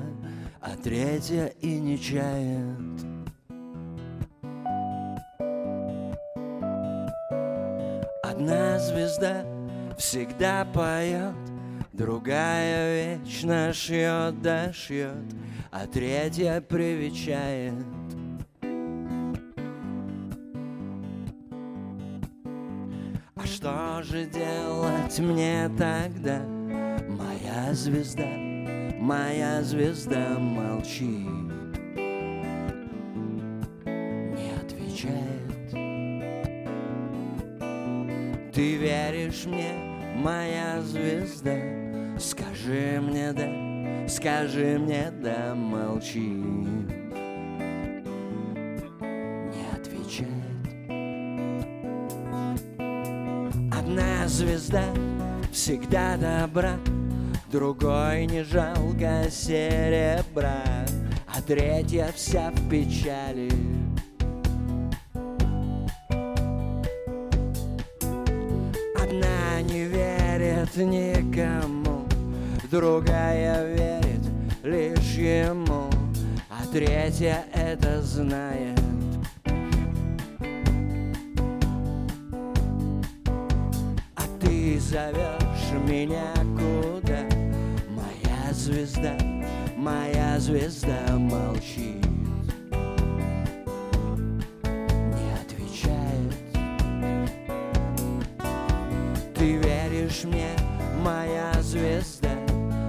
а 0.60 0.76
третья 0.76 1.46
и 1.60 1.78
не 1.78 1.98
чает. 1.98 2.76
Одна 8.22 8.78
звезда 8.78 9.44
всегда 9.98 10.64
поет, 10.66 11.34
другая 11.92 13.16
вечно 13.18 13.72
шьет 13.72 14.40
да 14.42 14.72
шьет, 14.72 15.14
а 15.70 15.86
третья 15.86 16.60
привечает. 16.60 17.74
А 23.36 23.46
что 23.46 24.02
же 24.02 24.26
делать 24.26 25.18
мне 25.18 25.70
тогда? 25.78 26.59
Моя 27.50 27.74
звезда, 27.74 28.28
моя 28.96 29.62
звезда 29.64 30.38
молчит, 30.38 31.26
не 33.84 34.52
отвечает. 34.56 35.70
Ты 38.54 38.76
веришь 38.76 39.46
мне, 39.46 39.72
моя 40.14 40.80
звезда? 40.82 41.56
Скажи 42.20 43.00
мне 43.02 43.32
да, 43.32 43.48
скажи 44.08 44.78
мне 44.78 45.10
да, 45.20 45.52
молчи. 45.56 46.20
Не 49.50 49.66
отвечает. 49.74 50.30
Одна 53.76 54.28
звезда 54.28 54.84
всегда 55.50 56.16
добра, 56.16 56.78
другой 57.50 58.26
не 58.26 58.44
жалко 58.44 59.24
серебра, 59.28 60.62
а 61.26 61.42
третья 61.42 62.12
вся 62.14 62.52
в 62.52 62.70
печали. 62.70 63.50
Одна 68.96 69.62
не 69.62 69.84
верит 69.84 70.76
никому, 70.76 72.06
другая 72.70 73.66
верит 73.74 74.24
лишь 74.62 75.14
ему, 75.16 75.90
а 76.48 76.64
третья 76.72 77.44
это 77.52 78.00
знает. 78.00 78.78
А 84.14 84.22
ты 84.40 84.78
зовешь 84.78 85.72
меня 85.84 86.32
куда? 86.56 87.29
Моя 88.50 88.58
звезда, 88.58 89.16
моя 89.76 90.40
звезда 90.40 91.16
молчит, 91.16 92.04
не 94.64 95.32
отвечает. 95.40 96.34
Ты 99.36 99.52
веришь 99.52 100.24
мне, 100.24 100.50
моя 101.04 101.52
звезда? 101.62 102.30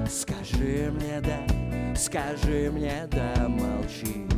Скажи 0.10 0.91
мне 0.91 1.21
да, 1.21 1.95
скажи 1.95 2.71
мне 2.71 3.08
да, 3.12 3.47
молчи. 3.47 4.30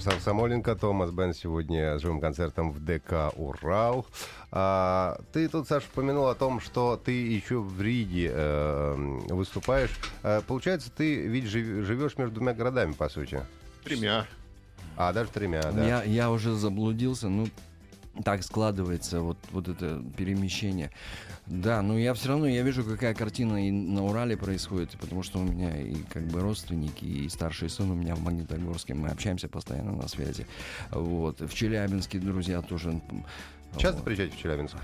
Саша 0.00 0.20
Самоленко, 0.20 0.74
Томас 0.76 1.10
Бен 1.10 1.34
сегодня 1.34 1.98
с 1.98 2.02
живым 2.02 2.20
концертом 2.20 2.72
в 2.72 2.84
ДК 2.84 3.32
«Урал». 3.36 4.06
А, 4.50 5.20
ты 5.32 5.48
тут, 5.48 5.68
Саша, 5.68 5.86
упомянул 5.92 6.28
о 6.28 6.34
том, 6.34 6.60
что 6.60 6.96
ты 6.96 7.12
еще 7.12 7.60
в 7.60 7.80
Риге 7.80 8.30
э, 8.32 8.94
выступаешь. 9.28 9.90
Э, 10.22 10.40
получается, 10.46 10.90
ты 10.90 11.26
ведь 11.26 11.46
жив- 11.46 11.84
живешь 11.84 12.16
между 12.16 12.36
двумя 12.36 12.54
городами, 12.54 12.92
по 12.92 13.08
сути. 13.08 13.40
Тремя. 13.84 14.26
А, 14.96 15.12
даже 15.12 15.30
тремя, 15.30 15.62
да. 15.72 15.86
Я, 15.86 16.02
я 16.04 16.30
уже 16.30 16.54
заблудился, 16.54 17.28
ну, 17.28 17.48
так 18.24 18.42
складывается 18.42 19.20
вот, 19.20 19.38
вот 19.50 19.68
это 19.68 20.02
перемещение. 20.16 20.90
Да, 21.46 21.82
но 21.82 21.98
я 21.98 22.14
все 22.14 22.28
равно, 22.28 22.46
я 22.46 22.62
вижу, 22.62 22.84
какая 22.84 23.14
картина 23.14 23.66
и 23.66 23.70
на 23.70 24.04
Урале 24.04 24.36
происходит, 24.36 24.90
потому 25.00 25.22
что 25.22 25.40
у 25.40 25.42
меня 25.42 25.76
и 25.76 25.96
как 26.12 26.22
бы 26.28 26.40
родственники, 26.40 27.04
и 27.04 27.28
старший 27.28 27.68
сын 27.68 27.90
у 27.90 27.94
меня 27.94 28.14
в 28.14 28.20
Магнитогорске, 28.20 28.94
мы 28.94 29.08
общаемся 29.08 29.48
постоянно 29.48 29.92
на 29.92 30.06
связи. 30.06 30.46
Вот. 30.90 31.40
В 31.40 31.52
Челябинске 31.52 32.20
друзья 32.20 32.62
тоже. 32.62 33.00
Часто 33.76 33.96
Вот. 33.96 34.04
приезжаете 34.04 34.36
в 34.36 34.38
Челябинск? 34.38 34.76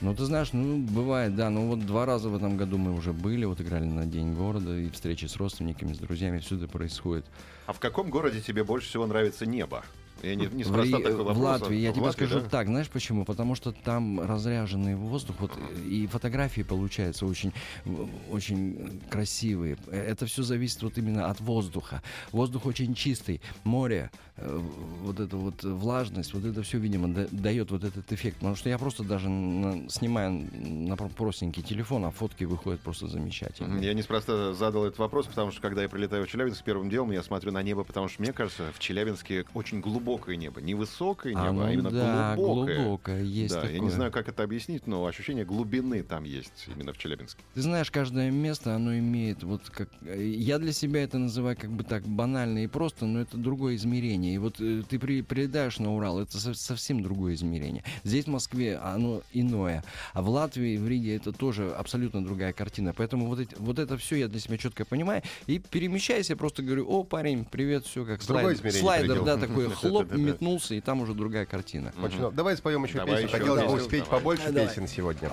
Ну, 0.00 0.14
ты 0.14 0.24
знаешь, 0.24 0.52
ну, 0.52 0.78
бывает, 0.78 1.36
да. 1.36 1.48
Ну, 1.48 1.68
вот 1.68 1.86
два 1.86 2.04
раза 2.04 2.28
в 2.28 2.36
этом 2.36 2.56
году 2.56 2.76
мы 2.76 2.92
уже 2.92 3.12
были, 3.12 3.44
вот 3.44 3.60
играли 3.60 3.84
на 3.84 4.04
День 4.04 4.34
города, 4.34 4.76
и 4.76 4.90
встречи 4.90 5.26
с 5.26 5.36
родственниками, 5.36 5.92
с 5.92 5.98
друзьями, 5.98 6.40
все 6.40 6.56
это 6.56 6.66
происходит. 6.66 7.24
А 7.66 7.72
в 7.72 7.78
каком 7.78 8.10
городе 8.10 8.40
тебе 8.40 8.64
больше 8.64 8.88
всего 8.88 9.06
нравится 9.06 9.46
небо? 9.46 9.84
Я 10.22 10.34
не, 10.36 10.46
В, 10.46 10.54
неспроста 10.54 10.96
Ри- 10.98 11.02
такой 11.02 11.12
в 11.14 11.24
вопрос. 11.24 11.36
Латвии, 11.44 11.76
я 11.78 11.90
В 11.90 11.94
тебе 11.94 12.04
Латвии, 12.06 12.26
скажу 12.26 12.40
да? 12.42 12.48
так, 12.48 12.66
знаешь 12.68 12.88
почему? 12.88 13.24
Потому 13.24 13.54
что 13.54 13.72
там 13.72 14.20
разряженный 14.20 14.94
воздух, 14.94 15.36
вот 15.40 15.52
и 15.84 16.06
фотографии 16.06 16.62
получаются 16.62 17.26
очень, 17.26 17.52
в- 17.84 18.08
очень 18.30 19.00
красивые. 19.10 19.76
Э, 19.88 20.00
Это 20.12 20.26
все 20.26 20.42
зависит 20.42 20.82
вот 20.82 20.96
именно 20.98 21.28
от 21.28 21.40
воздуха. 21.40 22.02
Воздух 22.30 22.66
очень 22.66 22.94
чистый, 22.94 23.40
море, 23.64 24.10
вот 24.36 25.20
эта 25.20 25.36
вот 25.36 25.62
влажность, 25.62 26.32
вот 26.34 26.44
это 26.44 26.62
все, 26.62 26.78
видимо, 26.78 27.08
да- 27.12 27.26
дает 27.30 27.70
вот 27.70 27.84
этот 27.84 28.10
эффект. 28.12 28.36
Потому 28.38 28.56
что 28.56 28.68
я 28.70 28.78
просто 28.78 29.04
даже 29.04 29.28
на- 29.28 29.88
снимаю 29.90 30.48
на 30.52 30.96
про- 30.96 31.08
простенький 31.08 31.62
телефон, 31.62 32.04
а 32.06 32.10
фотки 32.10 32.44
выходят 32.44 32.80
просто 32.80 33.08
замечательно. 33.08 33.78
Я 33.80 33.92
неспроста 33.94 34.54
задал 34.54 34.86
этот 34.86 34.98
вопрос, 34.98 35.26
потому 35.26 35.50
что 35.52 35.60
когда 35.60 35.82
я 35.82 35.88
прилетаю 35.88 36.24
в 36.26 36.28
Челябинск, 36.30 36.64
первым 36.64 36.88
делом 36.88 37.10
я 37.12 37.22
смотрю 37.22 37.52
на 37.52 37.62
небо, 37.62 37.84
потому 37.84 38.08
что 38.08 38.22
мне 38.22 38.32
кажется, 38.32 38.72
в 38.72 38.78
Челябинске 38.78 39.44
очень 39.54 39.80
глубокое 39.80 40.36
небо. 40.36 40.60
Не 40.62 40.74
высокое 40.74 41.34
А, 41.36 41.50
небо, 41.50 41.64
а, 41.64 41.66
ну 41.66 41.72
именно 41.72 41.90
да, 41.90 42.34
глубокое. 42.36 42.76
глубокое, 42.82 43.22
есть 43.22 43.54
да, 43.54 43.64
я 43.64 43.72
не 43.72 43.76
такое. 43.76 43.90
знаю, 43.90 44.12
как 44.12 44.28
это 44.28 44.42
объяснить, 44.42 44.86
но 44.86 45.04
ощущение 45.04 45.44
глубины 45.44 46.02
там 46.02 46.24
есть 46.24 46.68
именно 46.74 46.92
в 46.94 46.98
Челябинске. 46.98 47.42
Ты 47.54 47.60
знаешь, 47.60 47.90
каждое 47.90 48.30
место, 48.30 48.74
оно 48.74 48.96
имеет 48.98 49.42
вот 49.42 49.68
как... 49.68 49.90
э, 50.06 50.24
Я 50.26 50.58
для 50.58 50.72
себя 50.72 51.02
это 51.02 51.18
называю 51.18 51.56
как 51.56 51.70
бы 51.70 51.84
так 51.84 52.04
банально 52.04 52.64
и 52.64 52.66
просто, 52.66 53.04
но 53.04 53.20
это 53.20 53.36
другое 53.36 53.76
измерение. 53.76 54.21
И 54.30 54.38
вот 54.38 54.60
э, 54.60 54.82
ты 54.88 54.98
при, 54.98 55.22
прилетаешь 55.22 55.78
на 55.78 55.94
Урал, 55.94 56.20
это 56.20 56.38
со- 56.38 56.54
совсем 56.54 57.02
другое 57.02 57.34
измерение. 57.34 57.84
Здесь, 58.04 58.24
в 58.24 58.28
Москве, 58.28 58.76
оно 58.76 59.22
иное. 59.32 59.84
А 60.14 60.22
в 60.22 60.28
Латвии, 60.28 60.76
в 60.76 60.88
Риге 60.88 61.16
это 61.16 61.32
тоже 61.32 61.70
абсолютно 61.72 62.24
другая 62.24 62.52
картина. 62.52 62.92
Поэтому 62.96 63.26
вот, 63.26 63.40
эти, 63.40 63.54
вот 63.58 63.78
это 63.78 63.96
все 63.96 64.16
я 64.16 64.28
для 64.28 64.40
себя 64.40 64.58
четко 64.58 64.84
понимаю. 64.84 65.22
И 65.46 65.58
перемещаясь, 65.58 66.30
я 66.30 66.36
просто 66.36 66.62
говорю, 66.62 66.86
о, 66.88 67.04
парень, 67.04 67.44
привет, 67.44 67.84
все 67.86 68.04
как 68.04 68.24
Другое 68.24 68.44
слайд- 68.54 68.56
измерение 68.58 68.80
слайдер, 68.82 69.08
придёл. 69.08 69.24
да, 69.24 69.36
такой 69.36 69.68
хлоп, 69.74 70.12
метнулся, 70.12 70.74
и 70.74 70.80
там 70.80 71.00
уже 71.00 71.14
другая 71.14 71.46
картина. 71.46 71.92
Очень. 72.02 72.30
Давай 72.32 72.56
споем 72.56 72.84
еще 72.84 73.04
песню. 73.04 73.28
Хотелось 73.28 73.62
бы 73.64 73.72
успеть 73.74 74.04
побольше 74.06 74.52
песен 74.52 74.86
сегодня. 74.88 75.30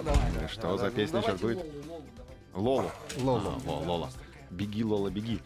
Что 0.51 0.77
за 0.77 0.89
песня 0.89 1.21
сейчас 1.21 1.39
будет? 1.39 1.59
Лола. 2.53 2.91
Лола. 3.21 3.53
Ло- 3.65 3.83
Лола. 3.85 4.09
Беги, 4.49 4.83
Лола, 4.83 5.09
беги. 5.09 5.39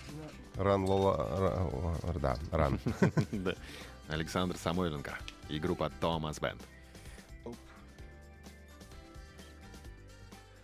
Ран 0.57 0.85
Лола. 0.85 1.99
Да, 2.21 2.35
ран. 2.51 2.79
Александр 4.09 4.57
Самойленко 4.57 5.17
и 5.49 5.59
группа 5.59 5.91
Томас 5.99 6.39
Бенд. 6.39 6.61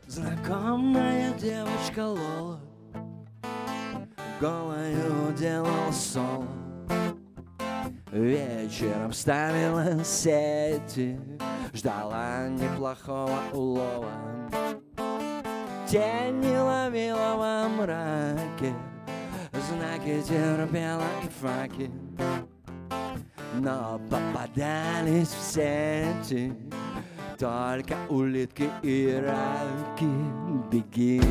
Знакомая 0.10 1.34
девочка 1.36 2.00
Лола 2.00 2.60
Голою 4.42 5.32
делал 5.38 5.94
соло 5.94 6.48
Вечером 8.12 9.14
ставила 9.14 10.04
сети 10.04 11.20
Ждала 11.74 12.48
неплохого 12.48 13.40
улова 13.54 14.12
Тени 15.88 16.58
ловила 16.58 17.36
во 17.38 17.70
мраке 17.70 18.74
Знаки 19.70 20.24
терпела 20.28 21.06
и 21.24 21.28
факи 21.40 21.92
Но 23.54 24.02
попадались 24.10 25.28
в 25.28 25.42
сети 25.44 26.52
Только 27.38 27.96
улитки 28.10 28.68
и 28.82 29.22
раки 29.24 30.08
Беги. 30.72 31.22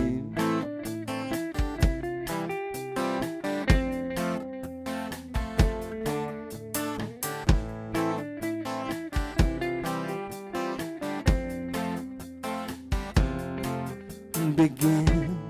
Беги 14.56 15.47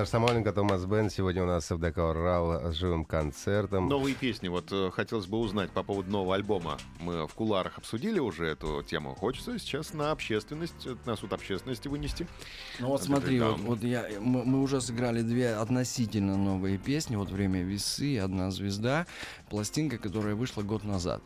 Саша 0.00 0.12
Самойленко, 0.12 0.54
Томас 0.54 0.86
Бен. 0.86 1.10
Сегодня 1.10 1.42
у 1.42 1.46
нас 1.46 1.70
в 1.70 1.78
ДК 1.78 1.98
Урал 1.98 2.72
с 2.72 2.74
живым 2.74 3.04
концертом. 3.04 3.86
Новые 3.86 4.14
песни. 4.14 4.48
Вот 4.48 4.72
э, 4.72 4.90
хотелось 4.90 5.26
бы 5.26 5.36
узнать 5.36 5.72
по 5.72 5.82
поводу 5.82 6.10
нового 6.10 6.36
альбома. 6.36 6.78
Мы 7.00 7.26
в 7.26 7.34
куларах 7.34 7.76
обсудили 7.76 8.18
уже 8.18 8.46
эту 8.46 8.82
тему. 8.82 9.14
Хочется 9.14 9.58
сейчас 9.58 9.92
на 9.92 10.10
общественность, 10.10 10.86
э, 10.86 10.96
на 11.04 11.16
суд 11.16 11.34
общественности 11.34 11.88
вынести. 11.88 12.26
Ну 12.78 12.86
вот 12.86 13.02
смотри, 13.02 13.40
вот, 13.40 13.58
вот 13.58 13.82
я, 13.82 14.06
мы, 14.20 14.42
мы 14.46 14.62
уже 14.62 14.80
сыграли 14.80 15.20
две 15.20 15.52
относительно 15.52 16.38
новые 16.38 16.78
песни. 16.78 17.16
Вот 17.16 17.28
«Время 17.28 17.62
весы», 17.62 18.18
«Одна 18.20 18.50
звезда», 18.50 19.06
пластинка, 19.50 19.98
которая 19.98 20.34
вышла 20.34 20.62
год 20.62 20.82
назад. 20.82 21.22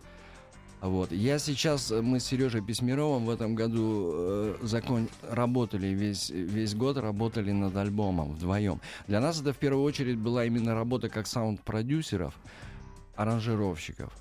Вот. 0.85 1.12
Я 1.12 1.38
сейчас, 1.38 1.90
э, 1.90 2.03
мы 2.03 2.20
с 2.20 2.27
Сережей 2.27 2.61
Письмировым 2.61 3.25
в 3.25 3.31
этом 3.31 3.55
году 3.55 4.11
э, 4.12 4.57
закон, 4.61 5.09
работали 5.23 5.87
весь, 5.87 6.29
весь 6.29 6.75
год, 6.75 6.99
работали 6.99 7.53
над 7.53 7.75
альбомом 7.75 8.35
вдвоем. 8.35 8.83
Для 9.09 9.20
нас 9.20 9.40
это 9.40 9.55
в 9.55 9.57
первую 9.57 9.83
очередь 9.83 10.18
была 10.18 10.44
именно 10.44 10.75
работа 10.75 11.09
как 11.09 11.27
саунд-продюсеров, 11.27 12.35
аранжировщиков. 13.16 14.12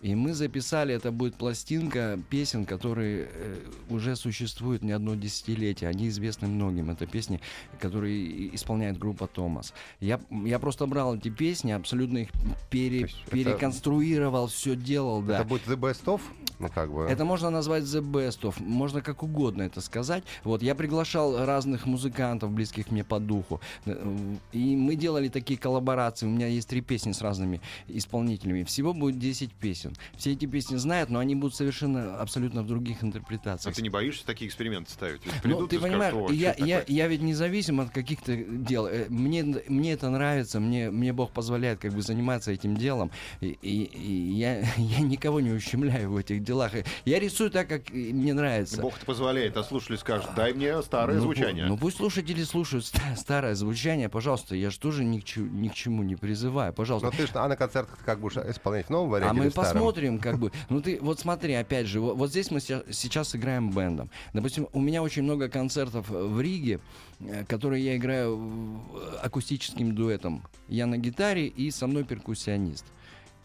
И 0.00 0.14
мы 0.14 0.32
записали, 0.32 0.94
это 0.94 1.12
будет 1.12 1.34
пластинка 1.34 2.18
песен, 2.30 2.64
которые 2.64 3.28
э, 3.32 3.56
уже 3.90 4.16
существуют 4.16 4.82
не 4.82 4.92
одно 4.92 5.14
десятилетие. 5.14 5.90
Они 5.90 6.08
известны 6.08 6.48
многим. 6.48 6.90
Это 6.90 7.06
песни, 7.06 7.40
которые 7.78 8.54
исполняет 8.54 8.98
группа 8.98 9.26
Томас. 9.26 9.74
Я, 10.00 10.18
я 10.30 10.58
просто 10.58 10.86
брал 10.86 11.16
эти 11.16 11.28
песни, 11.28 11.72
абсолютно 11.72 12.18
их 12.18 12.28
пере- 12.70 13.00
есть 13.00 13.16
это- 13.26 13.30
переконструировал, 13.32 14.46
все 14.46 14.74
делал, 14.74 15.20
да. 15.22 15.40
Это 15.40 15.44
будет 15.48 15.66
The 15.66 15.76
Best 15.76 16.04
Of? 16.04 16.22
Ну, 16.58 16.68
как 16.68 16.92
бы. 16.92 17.04
Это 17.04 17.24
можно 17.24 17.48
назвать 17.48 17.84
the 17.84 18.02
best 18.02 18.42
of, 18.42 18.62
можно 18.62 19.00
как 19.00 19.22
угодно 19.22 19.62
это 19.62 19.80
сказать. 19.80 20.24
Вот, 20.44 20.62
я 20.62 20.74
приглашал 20.74 21.46
разных 21.46 21.86
музыкантов, 21.86 22.50
близких 22.50 22.90
мне 22.90 23.02
по 23.02 23.18
духу, 23.18 23.60
Э, 23.86 24.36
и 24.52 24.76
мы 24.76 24.94
делали 24.94 25.28
такие 25.28 25.58
коллаборации. 25.58 26.26
У 26.26 26.30
меня 26.30 26.48
есть 26.48 26.68
три 26.68 26.82
песни 26.82 27.12
с 27.12 27.22
разными 27.22 27.62
исполнителями. 27.88 28.64
Всего 28.64 28.92
будет 28.92 29.18
10 29.18 29.52
песен. 29.52 29.89
Все 30.16 30.32
эти 30.32 30.46
песни 30.46 30.76
знают, 30.76 31.10
но 31.10 31.18
они 31.18 31.34
будут 31.34 31.54
совершенно 31.54 32.16
абсолютно 32.20 32.62
в 32.62 32.66
других 32.66 33.02
А 33.02 33.06
интерпретациях. 33.06 33.74
ты 33.74 33.82
не 33.82 33.88
боишься 33.90 34.24
такие 34.26 34.48
эксперименты 34.48 34.90
ставить? 34.90 35.24
Ведь 35.24 35.34
Ну, 35.36 35.40
придут 35.42 35.70
ты 35.70 35.76
и 35.76 35.78
скажут, 35.78 35.92
понимаешь, 35.92 36.14
«О, 36.14 36.32
я, 36.32 36.54
я, 36.58 36.80
такое?» 36.80 36.84
я 36.96 37.08
ведь 37.08 37.22
независим 37.22 37.80
от 37.80 37.90
каких-то 37.90 38.36
дел. 38.36 38.86
Э, 38.86 39.06
Мне, 39.08 39.42
мне 39.68 39.92
это 39.92 40.08
нравится, 40.10 40.60
мне, 40.60 40.90
мне 40.90 41.12
Бог 41.12 41.30
позволяет 41.32 41.80
как 41.80 41.92
бы 41.92 42.02
заниматься 42.02 42.50
этим 42.52 42.76
делом. 42.76 43.10
И, 43.40 43.48
и- 43.62 43.84
и 43.84 44.32
я, 44.32 44.60
я 44.76 45.00
никого 45.00 45.40
не 45.40 45.50
ущемляю 45.50 46.10
в 46.10 46.16
этих 46.16 46.42
делах. 46.42 46.74
И 46.74 46.84
Я 47.04 47.18
рисую 47.18 47.50
так, 47.50 47.68
как 47.68 47.90
мне 47.90 48.34
нравится. 48.34 48.80
Бог 48.82 48.96
это 48.96 49.06
позволяет, 49.06 49.56
а 49.56 49.64
слушатели 49.64 49.96
скажут, 49.96 50.30
дай 50.36 50.52
мне 50.52 50.80
старое 50.82 51.16
Ну, 51.16 51.22
звучание. 51.22 51.66
Ну 51.66 51.76
пусть 51.76 51.96
слушатели 51.96 52.42
слушают 52.42 52.84
ста- 52.86 53.16
старое 53.16 53.54
звучание, 53.54 54.08
пожалуйста. 54.08 54.54
Я 54.54 54.70
же 54.70 54.78
тоже 54.78 55.04
ни 55.04 55.20
к, 55.20 55.24
чему, 55.24 55.46
ни 55.46 55.68
к 55.68 55.74
чему 55.74 56.02
не 56.02 56.16
призываю, 56.16 56.72
пожалуйста. 56.72 57.10
Но 57.10 57.26
ты 57.26 57.30
а 57.34 57.48
на 57.48 57.56
концертах 57.56 57.96
ты 57.98 58.04
как 58.04 58.20
будешь 58.20 58.36
исполнять 58.36 58.86
в 58.86 58.90
новом 58.90 59.10
варианте 59.10 59.40
А 59.40 59.44
мы 59.44 59.50
старом? 59.50 59.79
Посмотрим, 59.80 60.18
как 60.18 60.38
бы. 60.38 60.52
Ну 60.68 60.80
ты 60.80 60.98
вот 61.00 61.20
смотри, 61.20 61.54
опять 61.54 61.86
же, 61.86 62.00
вот, 62.00 62.16
вот 62.16 62.30
здесь 62.30 62.50
мы 62.50 62.60
сейчас 62.60 63.34
играем 63.34 63.70
бендом. 63.70 64.10
Допустим, 64.32 64.68
у 64.72 64.80
меня 64.80 65.02
очень 65.02 65.22
много 65.22 65.48
концертов 65.48 66.10
э, 66.10 66.22
в 66.22 66.40
Риге, 66.40 66.80
э, 67.20 67.44
которые 67.46 67.84
я 67.84 67.96
играю 67.96 68.80
акустическим 69.22 69.94
дуэтом. 69.94 70.42
Я 70.68 70.86
на 70.86 70.98
гитаре 70.98 71.46
и 71.46 71.70
со 71.70 71.86
мной 71.86 72.04
перкуссионист. 72.04 72.84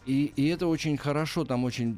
И, 0.05 0.31
и 0.35 0.47
это 0.47 0.67
очень 0.67 0.97
хорошо, 0.97 1.45
там 1.45 1.63
очень 1.63 1.97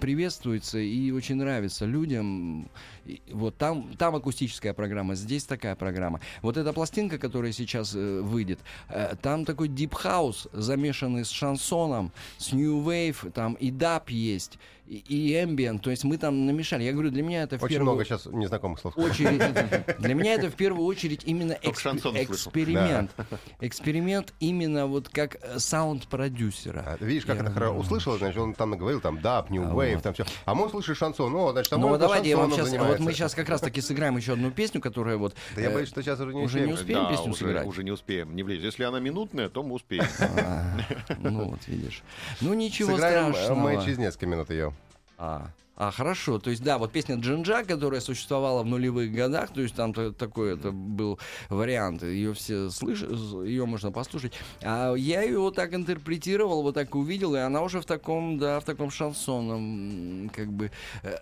приветствуется 0.00 0.78
и 0.78 1.10
очень 1.10 1.36
нравится 1.36 1.86
людям. 1.86 2.68
И 3.06 3.22
вот 3.32 3.56
там, 3.56 3.94
там 3.96 4.14
акустическая 4.14 4.74
программа, 4.74 5.14
здесь 5.14 5.44
такая 5.44 5.74
программа. 5.74 6.20
Вот 6.42 6.56
эта 6.58 6.72
пластинка, 6.72 7.18
которая 7.18 7.52
сейчас 7.52 7.94
э, 7.94 8.20
выйдет, 8.20 8.60
э, 8.88 9.14
там 9.22 9.44
такой 9.44 9.68
house, 9.68 10.48
замешанный 10.52 11.24
с 11.24 11.30
шансоном, 11.30 12.12
с 12.36 12.52
new 12.52 12.82
wave, 12.84 13.30
там 13.30 13.54
и 13.54 13.70
даб 13.70 14.10
есть, 14.10 14.58
и, 14.90 15.30
и 15.30 15.34
ambient. 15.34 15.78
То 15.78 15.90
есть 15.90 16.02
мы 16.02 16.18
там 16.18 16.46
намешали. 16.46 16.82
Я 16.82 16.92
говорю, 16.92 17.10
для 17.10 17.22
меня 17.22 17.44
это 17.44 17.58
в 17.58 17.62
Очень 17.62 17.74
первую 17.76 17.92
много 17.92 18.04
сейчас 18.04 18.26
незнакомых 18.26 18.80
слов. 18.80 18.98
очередь. 18.98 19.40
Для 20.00 20.14
меня 20.14 20.34
это 20.34 20.50
в 20.50 20.54
первую 20.54 20.84
очередь 20.86 21.22
именно 21.24 21.52
эксп- 21.52 22.12
эксперимент. 22.24 23.12
Эксперимент 23.60 24.32
именно 24.40 24.86
вот 24.86 25.08
как 25.08 25.36
э, 25.42 25.58
саунд-продюсера. 25.58 26.84
А, 27.00 27.04
Видишь, 27.04 27.24
как 27.24 27.36
Я 27.36 27.42
это 27.44 27.52
хорошо 27.52 27.74
услышал, 27.76 28.18
значит, 28.18 28.38
он 28.38 28.54
там 28.54 28.70
наговорил, 28.70 29.00
там, 29.00 29.20
даб, 29.20 29.50
new 29.50 29.62
А 29.62 29.66
wave, 29.66 29.94
вот. 29.94 30.02
там 30.02 30.14
все. 30.14 30.24
А 30.44 30.54
мы 30.54 30.66
услышали 30.66 30.94
шансон, 30.96 31.32
ну, 31.32 31.50
значит, 31.52 31.70
там 31.70 31.80
Ну 31.80 31.96
давайте 31.96 32.30
я 32.30 32.36
вам 32.36 32.50
сейчас, 32.50 32.70
вот 32.72 32.98
мы 32.98 33.12
сейчас 33.12 33.34
как 33.34 33.48
раз 33.48 33.60
таки 33.60 33.80
сыграем 33.80 34.16
еще 34.16 34.32
одну 34.32 34.50
песню, 34.50 34.80
которая 34.80 35.16
вот. 35.16 35.34
Да 35.54 35.60
я 35.62 35.70
э, 35.70 35.74
боюсь, 35.74 35.88
что 35.88 36.02
сейчас 36.02 36.18
уже 36.20 36.34
не 36.34 36.42
уже 36.42 36.60
не 36.60 36.72
успеем. 36.72 36.74
успеем 36.74 37.02
да, 37.04 37.10
песню 37.10 37.30
уже, 37.32 37.38
сыграть? 37.38 37.66
уже 37.66 37.84
не 37.84 37.90
успеем, 37.92 38.34
не 38.34 38.42
влезет. 38.42 38.64
Если 38.64 38.82
она 38.84 38.98
минутная, 38.98 39.48
то 39.48 39.62
мы 39.62 39.74
успеем. 39.74 40.04
а, 40.18 40.76
Ну 41.18 41.50
вот 41.50 41.66
видишь. 41.68 42.02
Ну 42.40 42.54
ничего 42.54 42.94
Сыграем 42.96 43.30
э, 43.30 43.34
страшного. 43.34 43.58
мы 43.60 43.84
через 43.84 43.98
несколько 43.98 44.26
минут 44.26 44.50
ее. 44.50 44.72
А, 45.20 45.50
а, 45.76 45.90
хорошо. 45.90 46.38
То 46.38 46.48
есть, 46.48 46.62
да, 46.62 46.78
вот 46.78 46.92
песня 46.92 47.16
Джинджа, 47.16 47.62
которая 47.62 48.00
существовала 48.00 48.62
в 48.62 48.66
нулевых 48.66 49.12
годах, 49.12 49.52
то 49.52 49.60
есть 49.60 49.74
там 49.74 49.92
такой 49.92 50.54
это 50.54 50.72
был 50.72 51.18
вариант, 51.50 52.02
ее 52.02 52.32
все 52.32 52.70
слышат, 52.70 53.10
ее 53.44 53.66
можно 53.66 53.92
послушать. 53.92 54.32
А 54.62 54.94
я 54.94 55.22
ее 55.22 55.38
вот 55.38 55.56
так 55.56 55.74
интерпретировал, 55.74 56.62
вот 56.62 56.74
так 56.74 56.94
увидел, 56.94 57.34
и 57.34 57.38
она 57.38 57.60
уже 57.60 57.82
в 57.82 57.84
таком, 57.84 58.38
да, 58.38 58.60
в 58.60 58.64
таком 58.64 58.90
шансонном, 58.90 60.30
как 60.34 60.50
бы, 60.50 60.70
э, 61.02 61.16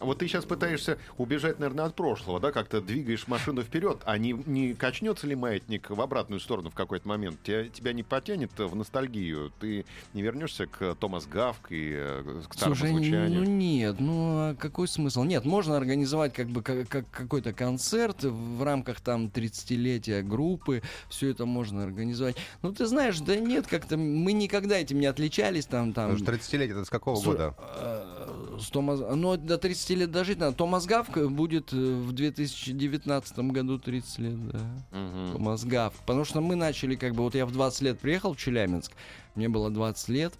Вот 0.00 0.18
ты 0.18 0.28
сейчас 0.28 0.44
пытаешься 0.44 0.98
убежать, 1.16 1.58
наверное, 1.58 1.86
от 1.86 1.94
прошлого, 1.94 2.38
да, 2.40 2.52
как-то 2.52 2.80
двигаешь 2.80 3.26
машину 3.28 3.62
вперед, 3.62 3.98
а 4.04 4.18
не, 4.18 4.32
не 4.46 4.74
качнется 4.74 5.26
ли 5.26 5.34
маятник 5.34 5.90
в 5.90 6.00
обратную 6.00 6.40
сторону 6.40 6.70
в 6.70 6.74
какой-то 6.74 7.08
момент? 7.08 7.42
Тебя, 7.42 7.68
тебя 7.68 7.92
не 7.92 8.02
потянет 8.02 8.50
в 8.58 8.74
ностальгию? 8.76 9.52
Ты 9.60 9.84
не 10.14 10.22
вернешься 10.22 10.66
к 10.66 10.94
Томас 10.96 11.26
Гавк 11.26 11.70
и 11.70 11.92
э, 11.96 12.42
к 12.48 12.54
старому 12.54 12.76
Слушай, 12.76 12.92
ну 12.92 12.98
звучанию? 12.98 13.42
нет, 13.48 13.96
ну 14.00 14.50
а 14.50 14.54
какой 14.54 14.88
смысл? 14.88 15.22
Нет, 15.24 15.44
можно 15.44 15.76
организовать 15.76 16.32
как 16.34 16.48
бы 16.48 16.62
как, 16.62 16.88
как- 16.88 17.10
какой-то 17.10 17.52
концерт 17.52 18.22
в 18.24 18.62
рамках 18.62 19.00
там 19.00 19.26
30-летия 19.26 20.22
группы, 20.22 20.82
все 21.08 21.30
это 21.30 21.46
можно 21.46 21.84
организовать. 21.84 22.36
Ну 22.62 22.72
ты 22.72 22.86
знаешь, 22.86 23.18
да 23.20 23.36
нет, 23.36 23.66
как-то 23.66 23.96
мы 23.96 24.32
никогда 24.32 24.78
этим 24.78 25.00
не 25.00 25.06
отличались 25.06 25.66
там 25.66 25.92
там. 25.92 26.10
Потому 26.16 26.18
что 26.38 26.56
30-летие 26.56 26.72
это 26.72 26.84
с 26.84 26.90
какого 26.90 27.16
С- 27.16 27.24
года? 27.24 27.54
э, 27.58 28.58
с 28.60 28.68
Томас... 28.70 29.00
Ну, 29.00 29.36
до 29.36 29.58
30 29.58 29.85
лет 29.94 30.10
дожить 30.10 30.38
надо. 30.38 30.56
Томас 30.56 30.86
Гавк 30.86 31.18
будет 31.30 31.72
э, 31.72 31.76
в 31.76 32.12
2019 32.12 33.38
году 33.38 33.78
30 33.78 34.18
лет, 34.18 34.48
да. 34.48 34.60
Мгм. 34.92 35.32
Томас 35.32 35.64
Гавк. 35.64 35.94
Потому 36.06 36.24
что 36.24 36.40
мы 36.40 36.56
начали, 36.56 36.96
как 36.96 37.14
бы, 37.14 37.22
вот 37.22 37.34
я 37.34 37.46
в 37.46 37.52
20 37.52 37.82
лет 37.82 37.98
приехал 38.00 38.34
в 38.34 38.36
Челябинск, 38.36 38.92
мне 39.34 39.48
было 39.48 39.70
20 39.70 40.08
лет, 40.08 40.34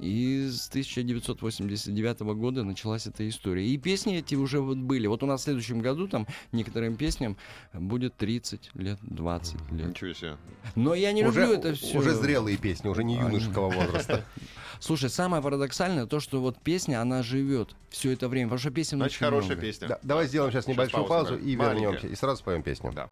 и 0.00 0.48
с 0.50 0.68
1989 0.68 2.20
года 2.36 2.62
началась 2.64 3.06
эта 3.06 3.28
история. 3.28 3.66
И 3.66 3.76
песни 3.78 4.16
эти 4.18 4.34
уже 4.34 4.60
вот 4.60 4.78
были. 4.78 5.06
Вот 5.06 5.22
у 5.22 5.26
нас 5.26 5.40
в 5.40 5.44
следующем 5.44 5.80
году 5.80 6.08
там 6.08 6.26
некоторым 6.52 6.96
песням 6.96 7.36
будет 7.72 8.16
30 8.16 8.70
лет, 8.74 8.98
20 9.02 9.72
лет. 9.72 9.88
Ничего 9.88 10.12
себе. 10.12 10.36
Но 10.74 10.94
я 10.94 11.12
не 11.12 11.24
уже, 11.24 11.40
люблю 11.42 11.54
это 11.56 11.74
все. 11.74 11.98
уже 11.98 12.14
зрелые 12.14 12.56
песни, 12.56 12.88
уже 12.88 13.04
не 13.04 13.16
юношеского 13.16 13.70
возраста. 13.70 14.24
Слушай, 14.80 15.10
самое 15.10 15.42
парадоксальное 15.42 16.06
то, 16.06 16.20
что 16.20 16.40
вот 16.40 16.60
песня, 16.62 17.00
она 17.02 17.22
живет 17.22 17.74
все 17.90 18.12
это 18.12 18.28
время, 18.28 18.56
что 18.58 18.70
песен 18.70 18.98
Значит, 18.98 19.16
очень 19.16 19.24
хорошая 19.26 19.56
много. 19.56 19.62
песня. 19.62 19.88
Да, 19.88 19.98
Давай 20.02 20.26
сделаем 20.28 20.52
сейчас 20.52 20.64
Сейчас 20.64 20.74
небольшую 20.74 21.04
паузу, 21.06 21.30
паузу 21.30 21.44
да. 21.44 21.50
и 21.50 21.56
Маленькая. 21.56 21.80
вернемся. 21.84 22.06
И 22.08 22.14
сразу 22.14 22.38
споем 22.38 22.62
песню. 22.62 22.92
Да. 22.92 23.08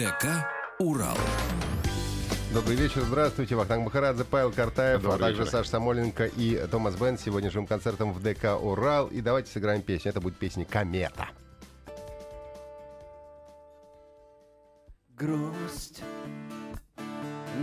ДК 0.00 0.48
«Урал». 0.78 1.18
Добрый 2.54 2.74
вечер, 2.74 3.02
здравствуйте. 3.02 3.54
Вахтанг 3.54 3.84
Махарадзе, 3.84 4.24
Павел 4.24 4.50
Картаев, 4.50 5.00
а 5.00 5.02
Добрый 5.02 5.18
также 5.18 5.42
вечер. 5.42 5.52
Саша 5.52 5.68
Самоленко 5.68 6.24
и 6.24 6.66
Томас 6.70 6.94
Бен. 6.96 7.18
Сегодня 7.18 7.50
живым 7.50 7.66
концертом 7.66 8.14
в 8.14 8.22
ДК 8.22 8.58
«Урал». 8.58 9.08
И 9.08 9.20
давайте 9.20 9.52
сыграем 9.52 9.82
песню. 9.82 10.12
Это 10.12 10.22
будет 10.22 10.38
песня 10.38 10.64
«Комета». 10.64 11.28
Грусть, 15.10 16.02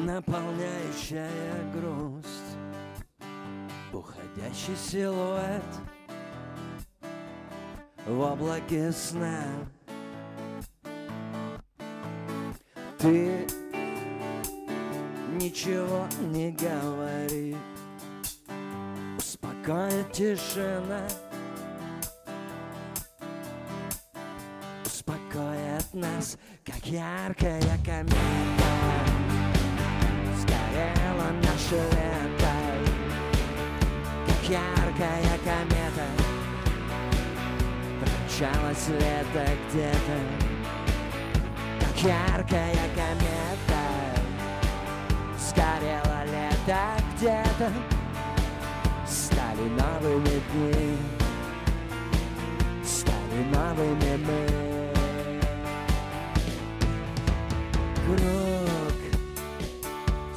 наполняющая 0.05 1.31
грусть, 1.73 2.27
Уходящий 3.91 4.75
силуэт 4.75 5.63
в 8.05 8.19
облаке 8.19 8.91
сна. 8.91 9.41
Ты 12.99 13.45
ничего 15.39 16.07
не 16.31 16.51
говори, 16.51 17.55
успокоит 19.17 20.11
тишина. 20.11 21.01
успокоит 25.37 25.93
нас, 25.93 26.37
как 26.65 26.85
яркая 26.85 27.61
комета. 27.85 28.15
Сгорело 30.37 31.31
наше 31.43 31.75
лето, 31.75 32.53
как 34.27 34.49
яркая 34.49 35.37
комета. 35.45 36.07
Промчалось 37.99 38.87
лето 38.89 39.47
где-то, 39.69 40.56
яркая 42.01 42.89
комета. 42.95 43.83
Сгорело 45.37 46.23
лето 46.25 47.03
где-то, 47.15 47.71
стали 49.05 49.69
новыми 49.69 50.41
дни 50.51 50.97
стали 52.87 53.43
новыми 53.53 54.17
мы. 54.25 54.47
Круг, 58.05 58.97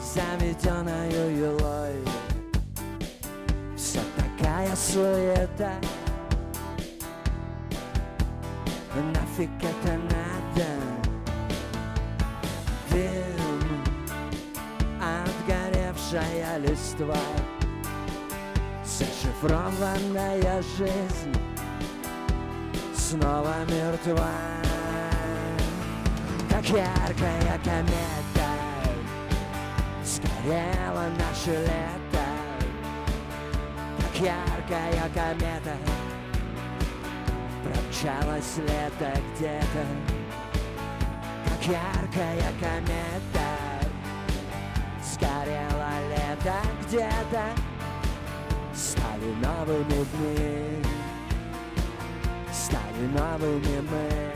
заметеною 0.03 1.37
юлой, 1.39 1.97
все 3.77 4.01
такая 4.17 4.75
суета. 4.77 5.73
Нафиг 9.15 9.51
это 9.61 9.97
отгоревшая 16.11 16.59
листва, 16.59 17.15
зашифрованная 18.85 20.63
жизнь 20.77 21.35
снова 22.95 23.55
мертва. 23.69 24.31
Как 26.51 26.65
яркая 26.65 27.59
комета 27.65 28.51
Сгорело 30.05 31.07
наше 31.19 31.53
лето. 31.61 32.27
Как 33.99 34.21
яркая 34.21 35.09
комета 35.15 35.77
Промчалось 37.65 38.57
лето 38.59 39.21
где-то. 39.37 39.87
Как 41.47 41.67
яркая 41.67 42.53
комета 42.61 43.50
где-то 46.91 47.45
Стали 48.74 49.32
новыми 49.43 50.05
дни 50.12 50.82
Стали 52.53 53.07
новыми 53.14 53.80
мы 53.88 54.30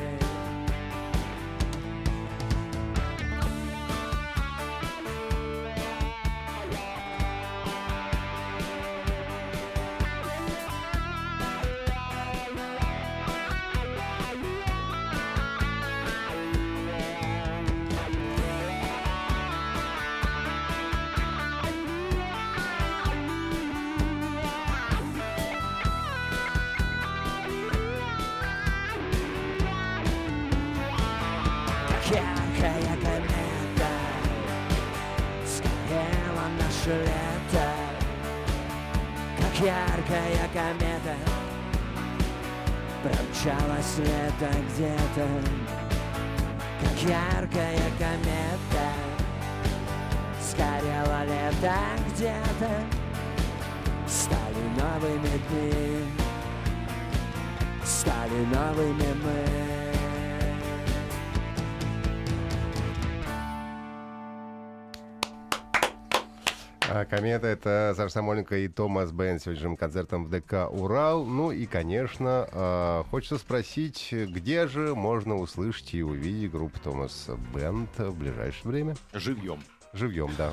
А, 66.91 67.07
Комета— 67.07 67.47
это 67.49 67.95
Саша 67.97 68.13
Самойленко 68.13 68.59
и 68.59 68.69
Томас 68.69 69.11
Бен 69.11 69.41
сегодняшним 69.41 69.77
концертом 69.77 70.27
в 70.27 70.31
ДК 70.31 70.69
«Урал». 70.71 71.25
Ну 71.25 71.51
и, 71.51 71.65
конечно, 71.65 72.47
а, 72.53 73.05
хочется 73.11 73.39
спросить, 73.39 74.09
где 74.13 74.67
же 74.67 74.95
можно 74.95 75.37
услышать 75.37 75.95
и 75.95 76.03
увидеть 76.03 76.51
группу 76.51 76.79
Томас 76.81 77.29
Бенд 77.55 77.89
в 77.97 78.19
ближайшее 78.19 78.71
время? 78.71 78.97
Живьем. 79.15 79.61
Живьем, 79.95 80.31
да. 80.37 80.53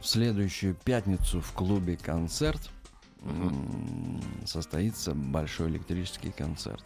В 0.00 0.06
следующую 0.06 0.74
пятницу 0.74 1.40
в 1.40 1.52
клубе 1.52 1.96
концерт 1.96 2.70
состоится 4.46 5.12
большой 5.14 5.68
электрический 5.68 6.30
концерт. 6.30 6.84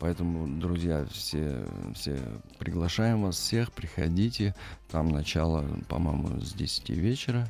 Поэтому, 0.00 0.46
друзья, 0.60 1.06
все, 1.12 1.64
все 1.94 2.18
приглашаем 2.58 3.22
вас 3.22 3.36
всех, 3.36 3.72
приходите. 3.72 4.54
Там 4.90 5.08
начало, 5.08 5.64
по-моему, 5.88 6.40
с 6.40 6.52
10 6.52 6.90
вечера. 6.90 7.48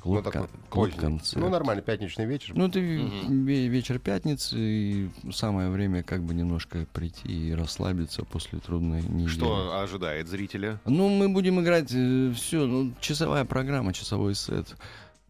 Клуб, 0.00 0.16
Ну, 0.24 0.30
такой 0.32 0.48
клуб 0.68 0.94
концерт. 0.96 1.36
Ну, 1.44 1.48
нормально, 1.48 1.80
пятничный 1.80 2.24
вечер. 2.26 2.54
Ну, 2.56 2.66
это 2.66 2.80
ве- 2.80 3.68
вечер 3.68 4.00
пятницы, 4.00 4.56
и 4.58 5.08
самое 5.30 5.70
время 5.70 6.02
как 6.02 6.24
бы 6.24 6.34
немножко 6.34 6.86
прийти 6.92 7.50
и 7.50 7.52
расслабиться 7.52 8.24
после 8.24 8.58
трудной 8.58 9.02
недели. 9.02 9.28
Что 9.28 9.80
ожидает 9.80 10.26
зрителя? 10.26 10.80
Ну, 10.86 11.08
мы 11.08 11.28
будем 11.28 11.60
играть 11.60 11.90
все, 11.90 12.66
ну, 12.66 12.92
часовая 13.00 13.44
программа, 13.44 13.92
часовой 13.92 14.34
сет. 14.34 14.74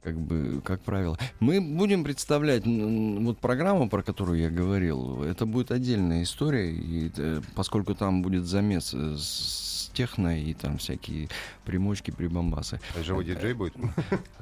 Как 0.02 0.18
бы, 0.18 0.60
как 0.64 0.80
правило. 0.80 1.16
Мы 1.38 1.60
будем 1.60 2.02
представлять 2.02 2.64
вот 2.66 3.38
программу, 3.38 3.88
про 3.88 4.02
которую 4.02 4.40
я 4.40 4.50
говорил. 4.50 5.22
Это 5.22 5.46
будет 5.46 5.70
отдельная 5.70 6.24
история, 6.24 6.72
и, 6.72 7.12
э, 7.16 7.40
поскольку 7.54 7.94
там 7.94 8.20
будет 8.20 8.44
замес 8.44 8.94
э, 8.94 9.16
с 9.82 9.88
техно 9.88 10.40
и 10.40 10.54
там 10.54 10.78
всякие 10.78 11.28
примочки, 11.64 12.10
прибамбасы. 12.10 12.80
Живой 13.02 13.24
диджей 13.24 13.54
будет. 13.54 13.74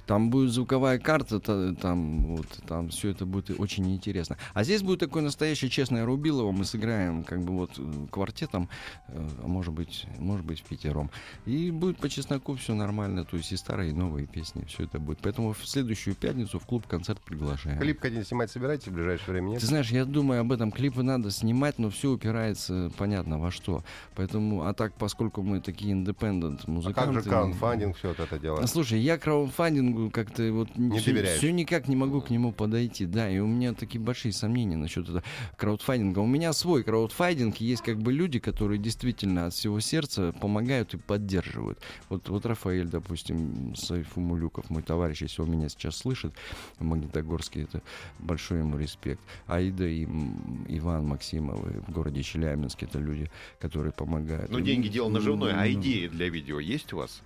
Там 0.07 0.31
будет 0.31 0.51
звуковая 0.51 0.99
карта, 0.99 1.39
та- 1.39 1.73
там 1.75 2.37
вот 2.37 2.47
там 2.67 2.89
все 2.89 3.11
это 3.11 3.27
будет 3.27 3.59
очень 3.61 3.93
интересно. 3.95 4.37
А 4.55 4.65
здесь 4.65 4.83
будет 4.83 4.99
такое 4.99 5.23
настоящее 5.23 5.71
честное 5.71 6.05
Рубилово. 6.05 6.51
Мы 6.51 6.65
сыграем 6.65 7.23
как 7.23 7.43
бы 7.45 7.57
вот 7.57 7.71
э, 7.79 8.07
квартетом, 8.11 8.69
э, 9.07 9.29
а 9.45 9.47
может 9.47 9.73
быть, 9.73 10.07
может 10.19 10.45
быть 10.45 10.65
пятером. 10.65 11.11
И 11.47 11.71
будет 11.71 11.99
по 11.99 12.09
чесноку 12.09 12.57
все 12.57 12.75
нормально, 12.75 13.25
то 13.25 13.37
есть 13.37 13.53
и 13.53 13.57
старые, 13.57 13.91
и 13.91 13.95
новые 13.95 14.27
песни, 14.27 14.65
все 14.65 14.83
это 14.85 14.99
будет. 14.99 15.19
Поэтому 15.23 15.53
в 15.53 15.65
следующую 15.65 16.17
пятницу 16.17 16.59
в 16.59 16.67
клуб 16.67 16.89
концерт 16.89 17.21
приглашаем. 17.21 17.79
Клип 17.79 18.03
один 18.03 18.25
снимать 18.25 18.51
собираетесь 18.51 18.89
в 18.89 18.93
ближайшее 18.93 19.31
время, 19.31 19.51
нет? 19.51 19.61
Ты 19.61 19.67
знаешь, 19.67 19.91
я 19.93 20.05
думаю 20.05 20.41
об 20.41 20.51
этом. 20.51 20.73
Клипы 20.73 21.05
надо 21.05 21.31
снимать, 21.31 21.79
но 21.79 21.89
все 21.89 22.11
упирается, 22.11 22.91
понятно, 22.99 23.39
во 23.39 23.53
что. 23.53 23.85
Поэтому, 24.17 24.65
а 24.67 24.75
так, 24.75 24.93
поскольку 24.95 25.30
мы 25.39 25.61
такие 25.61 25.93
индепендент 25.93 26.63
А 26.67 26.71
музыканты... 26.71 27.15
как 27.15 27.23
же 27.25 27.29
краудфандинг, 27.31 27.97
все 27.97 28.09
вот 28.09 28.21
это 28.21 28.39
дело? 28.39 28.61
А, 28.61 28.67
Слушай, 28.67 29.01
я 29.01 29.19
краудфандингу 29.19 30.11
как-то 30.11 30.53
вот 30.53 30.77
Не 30.77 30.99
все, 30.99 31.13
доверяешь? 31.13 31.43
никак 31.43 31.89
не 31.89 31.97
могу 31.97 32.21
к 32.21 32.31
нему 32.31 32.53
подойти, 32.53 33.07
да, 33.07 33.29
и 33.31 33.39
у 33.39 33.47
меня 33.47 33.75
такие 33.75 34.01
большие 34.01 34.33
сомнения 34.33 34.77
насчет 34.77 35.05
этого 35.05 35.23
краудфандинга. 35.57 36.19
У 36.21 36.27
меня 36.27 36.53
свой 36.53 36.83
краудфандинг, 36.83 37.57
есть 37.57 37.83
как 37.83 37.99
бы 37.99 38.13
люди, 38.13 38.39
которые 38.39 38.79
действительно 38.79 39.47
от 39.47 39.55
всего 39.55 39.81
сердца 39.81 40.33
помогают 40.41 40.95
и 40.95 40.97
поддерживают. 40.97 41.79
Вот, 42.09 42.29
вот 42.29 42.47
Рафаэль, 42.47 42.89
допустим, 42.89 43.75
Сайфумулюков, 43.77 44.71
мой 44.71 44.83
товарищ, 44.83 45.23
если 45.23 45.43
он 45.43 45.51
меня 45.51 45.69
сейчас 45.69 45.97
слышит, 45.97 46.33
в 46.79 46.85
Магнитогорске, 46.85 47.63
это 47.63 47.83
большой 48.19 48.59
ему 48.61 48.79
респект. 48.79 49.21
Аида 49.47 49.87
и 49.87 50.05
Иван 50.69 51.07
Максимовы 51.07 51.83
в 51.87 51.93
городе 51.93 52.23
Челябинске, 52.23 52.87
это 52.87 52.99
люди, 52.99 53.31
которые 53.59 53.93
помогают. 53.93 54.51
Ну, 54.51 54.61
деньги 54.61 54.89
дело 54.89 55.09
наживное, 55.21 55.61
а 55.61 55.71
идеи 55.73 56.09
для 56.09 56.29
видео 56.29 56.59
есть 56.61 56.93
у 56.93 56.99
вас? 56.99 57.23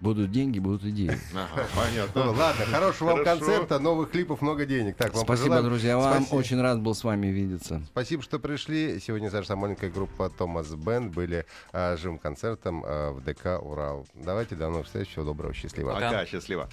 Будут 0.00 0.32
деньги, 0.32 0.58
будут 0.58 0.84
идеи. 0.84 1.18
Ага, 1.32 1.48
Ну, 1.56 1.62
понятно. 1.80 2.30
ладно, 2.32 2.66
хорошего 2.66 3.12
вам 3.12 3.24
концерта, 3.24 3.78
новых 3.78 4.10
клипов, 4.10 4.42
много 4.42 4.66
денег. 4.66 4.96
Так, 4.96 5.14
вам 5.14 5.24
Спасибо, 5.24 5.46
пожелаем. 5.46 5.64
друзья, 5.64 5.96
вам. 5.96 6.16
Спасибо. 6.24 6.34
Очень 6.38 6.60
рад 6.60 6.80
был 6.82 6.94
с 6.94 7.04
вами 7.04 7.28
видеться. 7.28 7.80
Спасибо, 7.86 8.22
что 8.22 8.38
пришли. 8.38 9.00
Сегодня 9.00 9.30
Саша 9.30 9.48
Самойленко 9.48 9.86
и 9.86 9.90
группа 9.90 10.28
Томас 10.28 10.74
Бенд 10.74 11.14
были 11.14 11.46
а, 11.72 11.96
живым 11.96 12.18
концертом 12.18 12.82
а, 12.84 13.12
в 13.12 13.24
ДК 13.24 13.58
«Урал». 13.62 14.06
Давайте, 14.14 14.56
до 14.56 14.68
новых 14.68 14.86
встреч. 14.86 15.08
Всего 15.08 15.24
доброго, 15.24 15.54
счастливо. 15.54 15.94
Пока, 15.94 16.26
счастливо. 16.26 16.68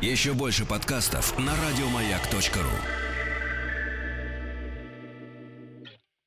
Еще 0.00 0.32
больше 0.32 0.64
подкастов 0.64 1.38
на 1.38 1.52
радиомаяк.ру. 1.54 3.13